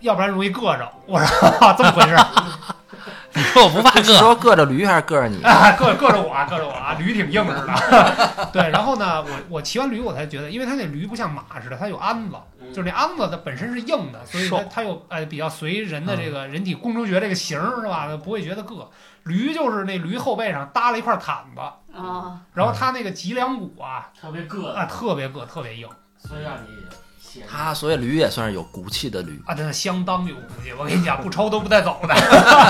[0.00, 2.26] 要不然容易硌着。”我说：“这么回事儿
[3.34, 5.42] 你 说我不怕是硌，说硌着驴还是硌着你？
[5.42, 8.48] 啊，硌硌着我，硌着我啊，驴挺硬实的。
[8.52, 12.36] 对，然后呢，我我骑完驴，我才觉得，因为它那驴不像马似的，它有鞍子，
[12.74, 18.06] 就是那鞍子它本身是硬的，所以它它又呃比较随人的这个人体工程学这个型儿是吧？
[18.08, 18.86] 它不会觉得硌。
[19.24, 21.60] 驴就是那驴后背上搭了一块毯子，
[21.96, 26.66] 啊，然后它那个脊梁骨啊特别硌啊特别硌，特别硬所以让你
[27.32, 29.40] 写它所以驴也算是有骨气的驴。
[29.46, 30.72] 啊，真的相当有骨气。
[30.78, 32.14] 我跟你讲，不抽都不带走的。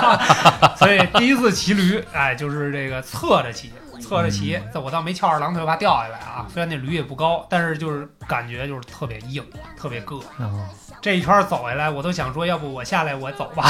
[0.78, 3.72] 所以第一次骑驴，哎，就是这个侧着骑。
[4.00, 6.46] 侧着骑，这我倒没翘二郎腿怕掉下来啊。
[6.52, 9.44] 虽然那驴也不高，但是就是感觉就是特别硬，
[9.76, 10.20] 特别硌。
[10.38, 10.66] 哦
[11.00, 13.68] 这一圈走下来，我都想说，要不我下来我走吧，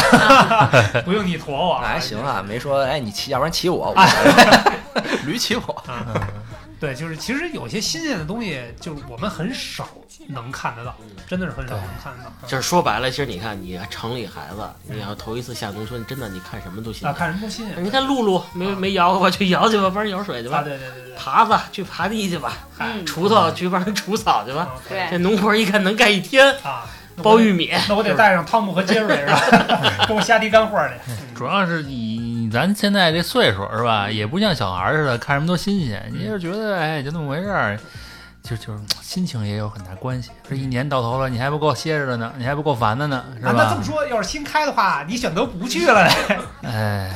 [1.05, 1.79] 不用你驮我。
[1.81, 3.95] 那还行啊，没说哎你骑，要不然骑我，
[5.25, 5.85] 驴骑我。
[5.89, 6.23] 嗯
[6.83, 9.87] 对，就是其实有些新鲜的东西，就是我们很少
[10.27, 10.97] 能看得到，
[11.29, 12.33] 真的是很少能看得到。
[12.45, 17.19] 就是说白了，其实你看，你城里孩子，你要头一次下农村，真的你看什么都新啊，鲜。
[17.21, 17.85] 看什么都新鲜。
[17.85, 19.31] 你看露露没没摇过吧？
[19.31, 20.63] 去摇去吧，帮人舀水去啊，吧。
[20.65, 24.69] 对对对对对，耙子去耙地去吧，嗯，锄头去帮人除草去吧。
[25.09, 26.83] 这农活一看能干一天，啊，
[27.23, 27.71] 包玉米。
[27.89, 29.41] 那我得带上汤姆和杰瑞是吧？
[30.09, 30.95] 给我下地干活去。
[31.37, 32.02] 主要是以
[32.53, 37.79] 咱现在这岁数是吧，也不像小孩儿似的看什么都新鲜，你就是觉得哎就那么回事儿，
[38.43, 40.31] 就就是心情也有很大关系。
[40.49, 43.83] 这一年到头了，你还不够歇着的呢，你还不够烦的呢，是啊，那这么？
[43.83, 46.39] 说，要是新开的话，你选择不去了嘞？
[46.63, 47.11] 哎，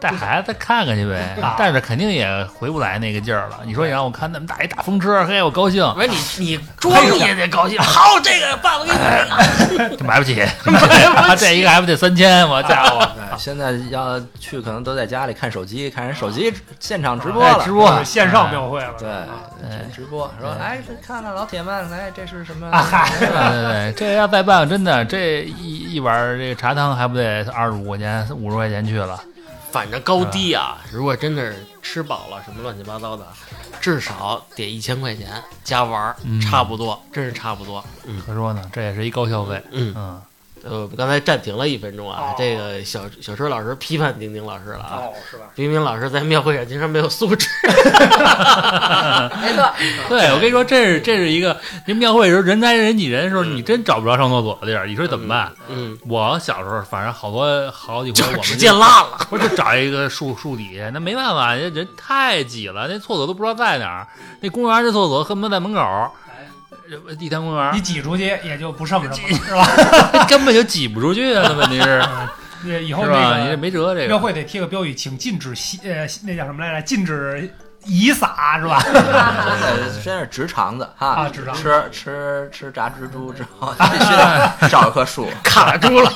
[0.00, 3.60] 带孩子再看看去呗啊，但是肯定也回不来那个劲儿了。
[3.64, 10.04] 你说你让我看那么大一大风车，嘿，我高兴，不是你你装也得高兴，好，这个爸爸给你买个。
[10.04, 10.42] 买不起，
[11.38, 18.94] 这一个还不得三千，我家伙， 哎现在要去可能都在家里看手机，看人手机现场直播了，哎直播线上庙会了。
[18.98, 19.08] 对
[19.94, 22.70] 直播说哎，这看看老铁们，来这是什么？
[23.18, 29.18] 对对对，这要再办，真的这一一碗这个茶汤还不得二十五块钱、五十块钱去了？
[29.72, 33.26] 反正高低啊，如果真的是吃饱了什么乱七八糟的，
[33.80, 37.82] 至少得一千块钱加玩儿，嗯差不多，真是差不多。
[38.04, 39.62] 嗯可说呢，这也是一高消费。
[39.70, 40.22] 嗯，嗯，
[40.64, 45.44] 呃，我们刚才暂停了一分钟啊哦，这个小小春老师批判丁丁老师了啊，哦，是吧？
[45.54, 47.48] 丁丁老师在庙会上经常没有素质。
[49.42, 49.72] 没错，
[50.08, 55.52] 对，我跟你说，这是这是一个这庙会的时候人挨人挤人的时候，你真找不着上厕所的地儿，你说怎么办？
[55.68, 59.18] 嗯，我小时候反正好多好几回，我们直接拉了。
[59.28, 64.06] 不是就找一个树树底下，那没办法，人人太挤了，那厕所都不知道在哪儿。
[64.40, 65.80] 那公园的厕所恨不得在门口
[67.18, 69.54] 地坛公园你挤出去也就不剩什么了，是
[70.14, 70.24] 吧？
[70.28, 71.42] 根本就挤不出去啊！
[71.48, 72.02] 那问题是
[72.64, 73.38] 那以后是吧？
[73.38, 76.82] 你这那个没辙，这个庙会得贴个标语，请禁止吸呃那叫什么来着？
[76.82, 77.52] 禁止
[77.84, 78.80] 遗撒是吧？
[78.86, 85.28] 现在真是直肠子哈，啊直肠吃吃吃炸蜘蛛之后，必须得找一棵树。
[85.42, 86.12] 卡住了。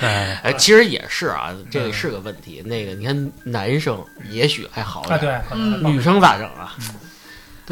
[0.00, 2.62] 哎，哎，其实也是啊，这个是个问题。
[2.64, 3.98] 那个，你看男生
[4.30, 6.72] 也许还好啊，点，对，嗯女生咋整啊？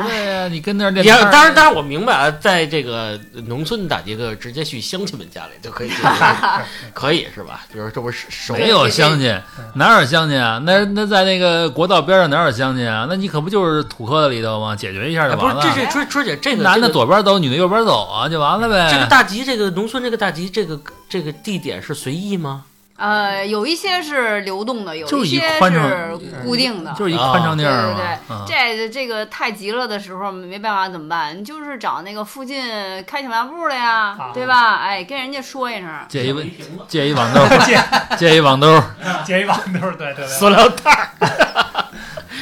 [0.06, 5.90] 对呀，你跟那儿练摊儿当然，当然我明白啊，在这个农村打劫个，直接去乡亲们家里就可以，
[6.94, 7.66] 可以是吧？
[7.72, 9.36] 比如这不是手没有乡亲，
[9.74, 10.62] 哪有乡亲啊？
[10.64, 13.06] 那那在那个国道边上哪有乡亲啊？
[13.08, 14.76] 那你可不就是土磕子里头吗？
[14.76, 15.74] 解决一下哎不是就完了。
[15.74, 18.88] 这这春春姐这个男的左边走，女的右边走啊，就完了呗。
[18.92, 22.64] 这个大集，这个农村这个大集，这个这个地点是随意吗？
[22.98, 26.92] 呃，有一些是流动的，有一一些是固定的。
[26.98, 27.96] 就是一宽敞地对儿对对。
[27.96, 31.38] 对，啊这这个太急了的时候没办法怎么办？
[31.38, 32.60] 你就是找那个附近
[33.04, 34.76] 开小卖部的呀，啊对吧？
[34.82, 35.88] 哎，跟人家说一声。
[36.08, 36.52] 借一
[36.88, 37.78] 借一网兜，借
[38.16, 38.82] 借一网兜。
[39.24, 41.08] 借一网兜 对对对，塑料袋儿，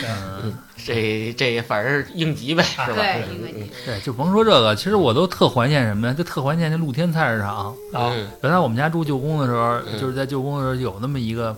[0.09, 0.54] 嗯，
[0.87, 2.95] 这这反正是应急呗，是吧？
[2.95, 6.14] 对嗯应急对，就甭说这个，其实我都特怀念什么呀？
[6.14, 7.66] 就特怀念那露天菜市场。
[7.93, 11.57] 啊嗯原来我们家住旧宫的时候，嗯就是在旧宫的时候有那么一个，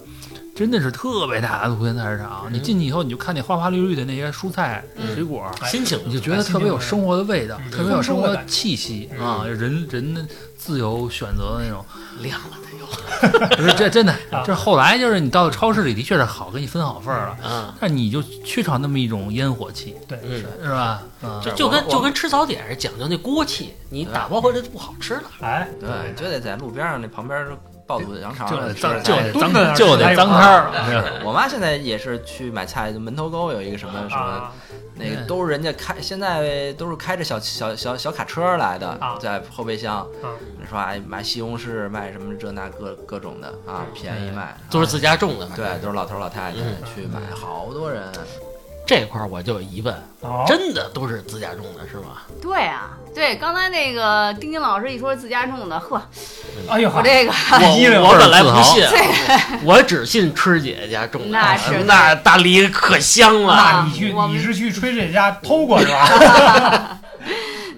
[0.58, 2.42] 真的是特别大的露天菜市场。
[2.46, 9.44] 嗯你进去以后，你就看那花花绿绿的那些蔬菜、嗯水果，嗯，心情你就觉得特别有生活的味道，嗯特别有生活的气息嗯啊！
[9.46, 11.84] 人人的自由选择的那种。
[12.20, 14.12] 亮了它又， 不是这真的
[14.44, 21.00] 这，后来就是你到超市里的确是好，给你分好份儿了，嗯，但你就缺少那么一种烟火气，对嗯是吧？
[21.22, 25.22] 啊就就跟就跟吃早点是讲究那锅气，你打包回来就不好吃了。
[25.42, 27.46] 哎，对，就得在路边上那旁边
[27.88, 34.52] 爆肚羊肠就得脏就哎得就得脏摊儿，是 我妈现在也是去买菜，就门头沟有一个什么什么，啊，
[34.94, 40.06] 那个都是人家开，现在都是开着小小小小卡车来的啊，在后备箱
[40.68, 48.04] 说哎买西红柿，卖什么这那各各种的啊，便宜卖，都是自家种的，对，都是老头老太太嗯去买，好多人。
[48.88, 52.22] 这块儿我就有疑问，哦，真的都是自家种的是吗？
[52.40, 56.00] 对啊，对，刚才那个丁丁老师一说自家种的，呵，
[56.70, 57.32] 哎呦，我这个
[57.76, 58.82] 一溜我我本来不信，
[59.62, 63.54] 我只信春姐家种的，那是那大梨可香了。
[63.54, 66.98] 那你去你是去吹这家偷过是吧？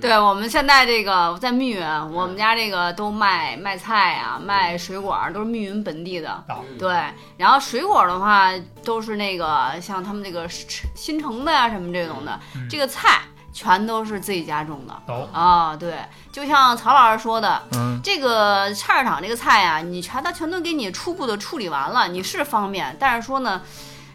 [0.00, 6.30] 对，我们现在这个在密云，我们家这个都卖卖菜啊，卖水果儿，都是密云本地的。
[6.30, 7.04] 啊对，
[7.36, 8.50] 然后水果的话，
[8.82, 12.66] 都是那个像他们这个新城的呀、什么这种的，嗯。
[12.68, 13.20] 这个菜
[13.52, 15.02] 全都是自己家种的。
[15.06, 15.96] 都啊，对，
[16.32, 23.60] 就像曹老师说的，嗯，这个菜市场这个菜啊，你全它全都给你初步的处理完了，你是方便，但是说呢，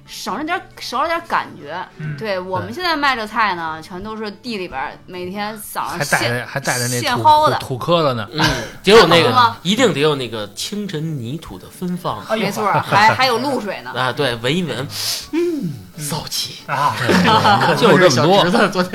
[0.06, 1.78] 少了点少了点感觉。
[1.97, 7.58] 嗯对我们现在卖这菜呢，全都是地里边每天早上还带现着还带着那土现薅的。
[7.58, 8.41] 土土磕子呢，嗯，
[8.84, 12.24] 得有那个 一定得有那个清晨泥土的芬芳。
[12.30, 13.91] 哎 没错，还还有露水呢。
[13.99, 14.12] 啊！
[14.12, 14.88] 对，闻一闻，
[15.34, 16.95] 嗯，骚气，啊，
[17.78, 18.43] 就这么多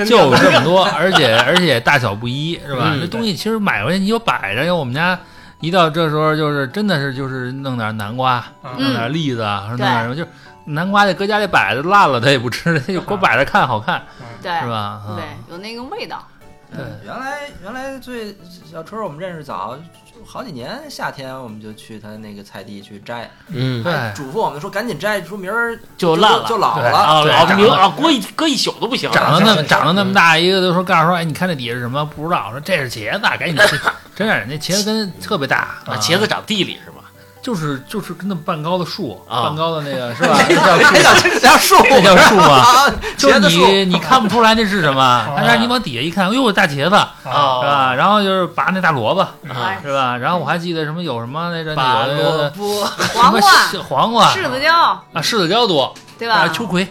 [0.05, 2.91] 就这么多，而且而且大小不一，是吧？
[2.93, 5.19] 嗯这东西其实买回去你就摆着，因为我们家
[5.59, 10.25] 一到这时候就是真的是就是弄点南瓜，弄嗯点栗子啊，弄点什么，就
[10.73, 14.01] 南瓜就搁家里摆着，烂了他也不吃，他就给我摆着看好看，
[14.41, 14.75] 对是吧？
[14.75, 16.25] 啊对，有那个味道。
[16.73, 18.33] 对原来原来最
[18.71, 19.77] 小春儿我们认识早，
[20.25, 27.25] 好几年夏天我们就去他那个菜地去摘，嗯，对嘱咐我们说赶紧摘，说明儿就烂了就老了。
[27.25, 32.05] 老明啊，搁一搁一宿都不行，长得那么长得那么大一个，都说告诉说，哎，你看这底下是什么？
[32.05, 33.77] 不知道，说这是茄子，赶紧吃。
[34.15, 37.00] 真是那茄子根特别大啊，茄子长地里是吧？
[37.41, 40.37] 就是就是跟那么半高的树，啊半高的那个是吧？
[40.47, 42.43] 那叫那叫这叫树， 那叫树吗？
[42.61, 47.93] 啊，就是茄子树你你看不出来那是什么， 但是你往底下一看，哎呦大茄子是啊，吧？
[47.95, 50.15] 然后就是拔那大萝卜啊是吧？
[50.17, 52.85] 然后我还记得什么有什么那个拔那个萝卜，
[53.15, 53.41] 黄瓜、
[53.89, 56.47] 黄瓜柿子椒，啊，柿子椒多，对吧啊？
[56.49, 56.87] 秋葵，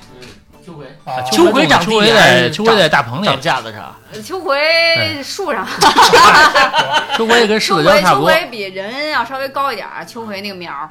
[0.70, 5.66] 秋葵，啊秋葵长秋葵在秋葵在大棚里，长架子上，秋葵树上
[7.16, 8.30] 秋葵也跟柿子椒差不多。
[8.30, 10.88] 秋葵比人要稍微高一点儿，秋葵那个苗儿，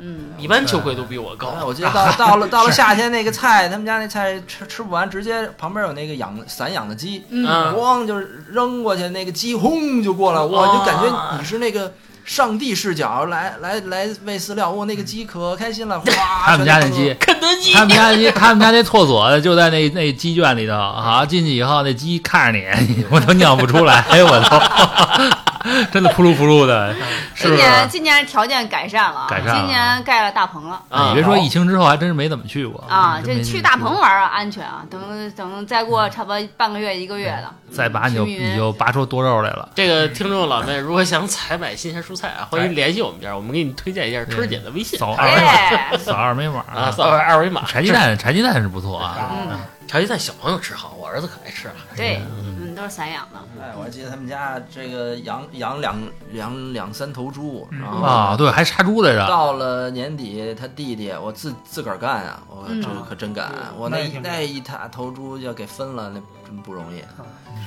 [0.00, 1.64] 嗯，一般秋葵都比我高哎。
[1.64, 11.92] 我记得到到了到了夏天，那个菜，他们家那菜吃吃不完，直接旁边有那个养散养的鸡，嗯嗯咣就是扔过去，那个鸡轰就过来，我就感觉你是那个
[12.24, 16.06] 上帝视角来来来喂饲料，我，那个鸡可开心了， 哗！
[16.46, 22.58] 他们家那鸡，肯德基他们家那他们家那厕所就在那那鸡圈里头，好进去以后，那鸡看着
[22.88, 25.51] 你， 我都尿不出来，我都
[25.92, 26.94] 真的扑噜扑噜的，
[27.34, 27.56] 是今？
[27.56, 30.82] 年今年条件改善了，改善了今年盖了大棚了。
[30.88, 34.84] 啊你别说疫情之后，还真是没怎么去过啊，这去大棚玩儿啊，安全啊。
[34.90, 35.00] 等
[35.36, 39.68] 等，再过差不多半个月一个月的，再拔你就你就拔出多肉来了。
[39.76, 47.64] 这个听众老妹，如果想采买新鲜蔬菜啊，欢迎联系我们这儿，我们给你推荐一下春儿姐的微信扫二维码，哎，扫二维码啊，扫二维码。
[47.66, 49.30] 柴鸡蛋，柴鸡蛋是不错啊。
[49.50, 51.74] 嗯，柴鸡蛋小朋友吃好，我儿子可爱吃了。
[51.96, 53.38] 对，嗯，都是散养的。
[53.62, 55.96] 哎，我还记得他们家这个养养两
[56.32, 57.80] 两两三头猪，嗯。
[57.80, 59.24] 然后啊，对，还杀猪来着。
[59.28, 62.82] 到了年底，他弟弟我自自个儿干啊，我嗯。
[62.82, 67.00] 这可真敢，我那那也挺那一塔头猪要给分了，那真不容易。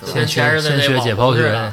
[0.05, 1.71] 先全是那学 先学解剖学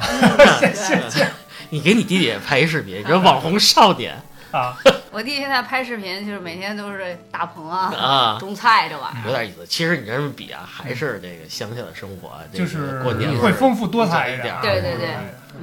[1.09, 1.25] 似，
[1.69, 4.15] 你给你弟弟也拍一视频，你说网红少年
[4.53, 4.77] 啊，
[5.11, 9.25] 我弟现在拍视频，就是每天都是大棚啊、啊，种菜这玩意儿。
[9.25, 9.65] 有点意思。
[9.65, 14.55] 其实你这么比啊，还是这个乡下的生活，就是过年会丰富多彩一点。
[14.61, 15.09] 对对对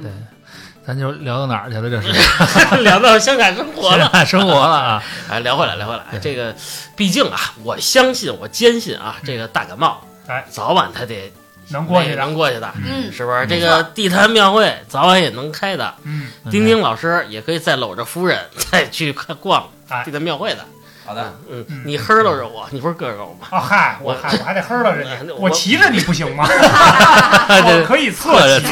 [0.03, 0.11] 对，
[0.85, 1.89] 咱就聊到哪儿去了？
[1.89, 2.11] 这是
[2.83, 4.09] 聊到乡下生活了。
[4.25, 5.03] 生活了啊。
[5.29, 6.53] 哎，聊回来，聊回来，这个
[6.97, 11.31] 毕竟啊，我相信，我坚信啊，这个大感冒，哎，早晚他得
[11.71, 13.45] 能过去的，能过去的，嗯，是不是？
[13.47, 15.93] 这个地坛庙会早晚也能开的。
[16.03, 18.39] 嗯，丁丁老师也可以再搂着夫人
[18.71, 20.59] 再去看逛哎地坛庙会的。
[21.03, 23.47] 好的，嗯嗯，你呵搂着我，你不是个狗吗？
[23.49, 26.47] 啊嗨，我我嗨，我还得呵着人家，我我骑着你不行吗？
[26.47, 28.67] 对我可以侧骑，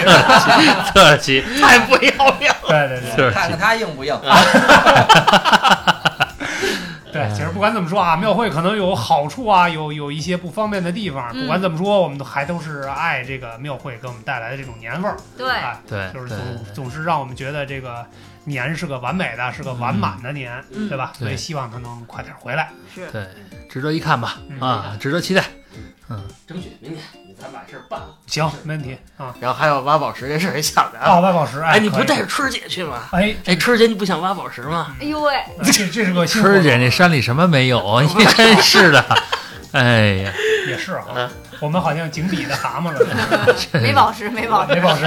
[0.94, 2.70] 侧着骑，太不要命了！
[2.70, 3.58] 对对对看看。
[3.58, 4.16] 他硬不硬。
[7.60, 11.30] 不管怎么说啊，庙会可能有好处啊，有有一些不方便的地方。
[11.34, 16.38] 嗯不管怎么说，我们都还都是爱这个庙会给我们带来的这种年味儿，对，哎，对，就是总
[16.74, 18.06] 总是让我们觉得这个
[18.46, 21.12] 年是个完美的，是个完满的年，嗯对吧？
[21.20, 22.70] 所以希望它能快点回来。
[22.96, 23.28] 是对，
[23.70, 24.38] 值得一看吧？
[24.48, 25.44] 嗯啊，值得期待。
[26.48, 28.08] 争取明天你咱把事儿办了。
[28.28, 29.34] 行，没问题啊。
[29.40, 31.20] 然后还有挖宝石这事儿也想着哦，啊。
[31.20, 33.04] 挖宝石，哎，你不带着春儿姐去吗？
[33.12, 34.96] 哎，哎，春姐，你不想挖宝石吗？
[35.00, 35.34] 哎呦喂，
[35.64, 38.02] 这这是个春儿姐那山里什么没有？
[38.18, 39.06] 你真是的。
[39.72, 40.34] 哎呀，
[40.68, 41.30] 也是哈嗯，
[41.60, 43.00] 我们好像井底的蛤蟆了，
[43.80, 45.06] 没宝石，没宝石 没宝石。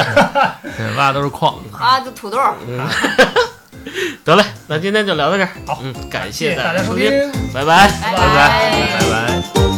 [0.78, 1.56] 这挖的都是矿。
[1.72, 2.54] 啊，就土豆儿。
[4.24, 5.48] 得嘞，那今天就聊到这儿。
[5.66, 7.52] 好嗯，感谢谢大大家收收听，听。
[7.52, 7.88] 拜拜。
[8.00, 9.71] 拜拜拜，拜拜。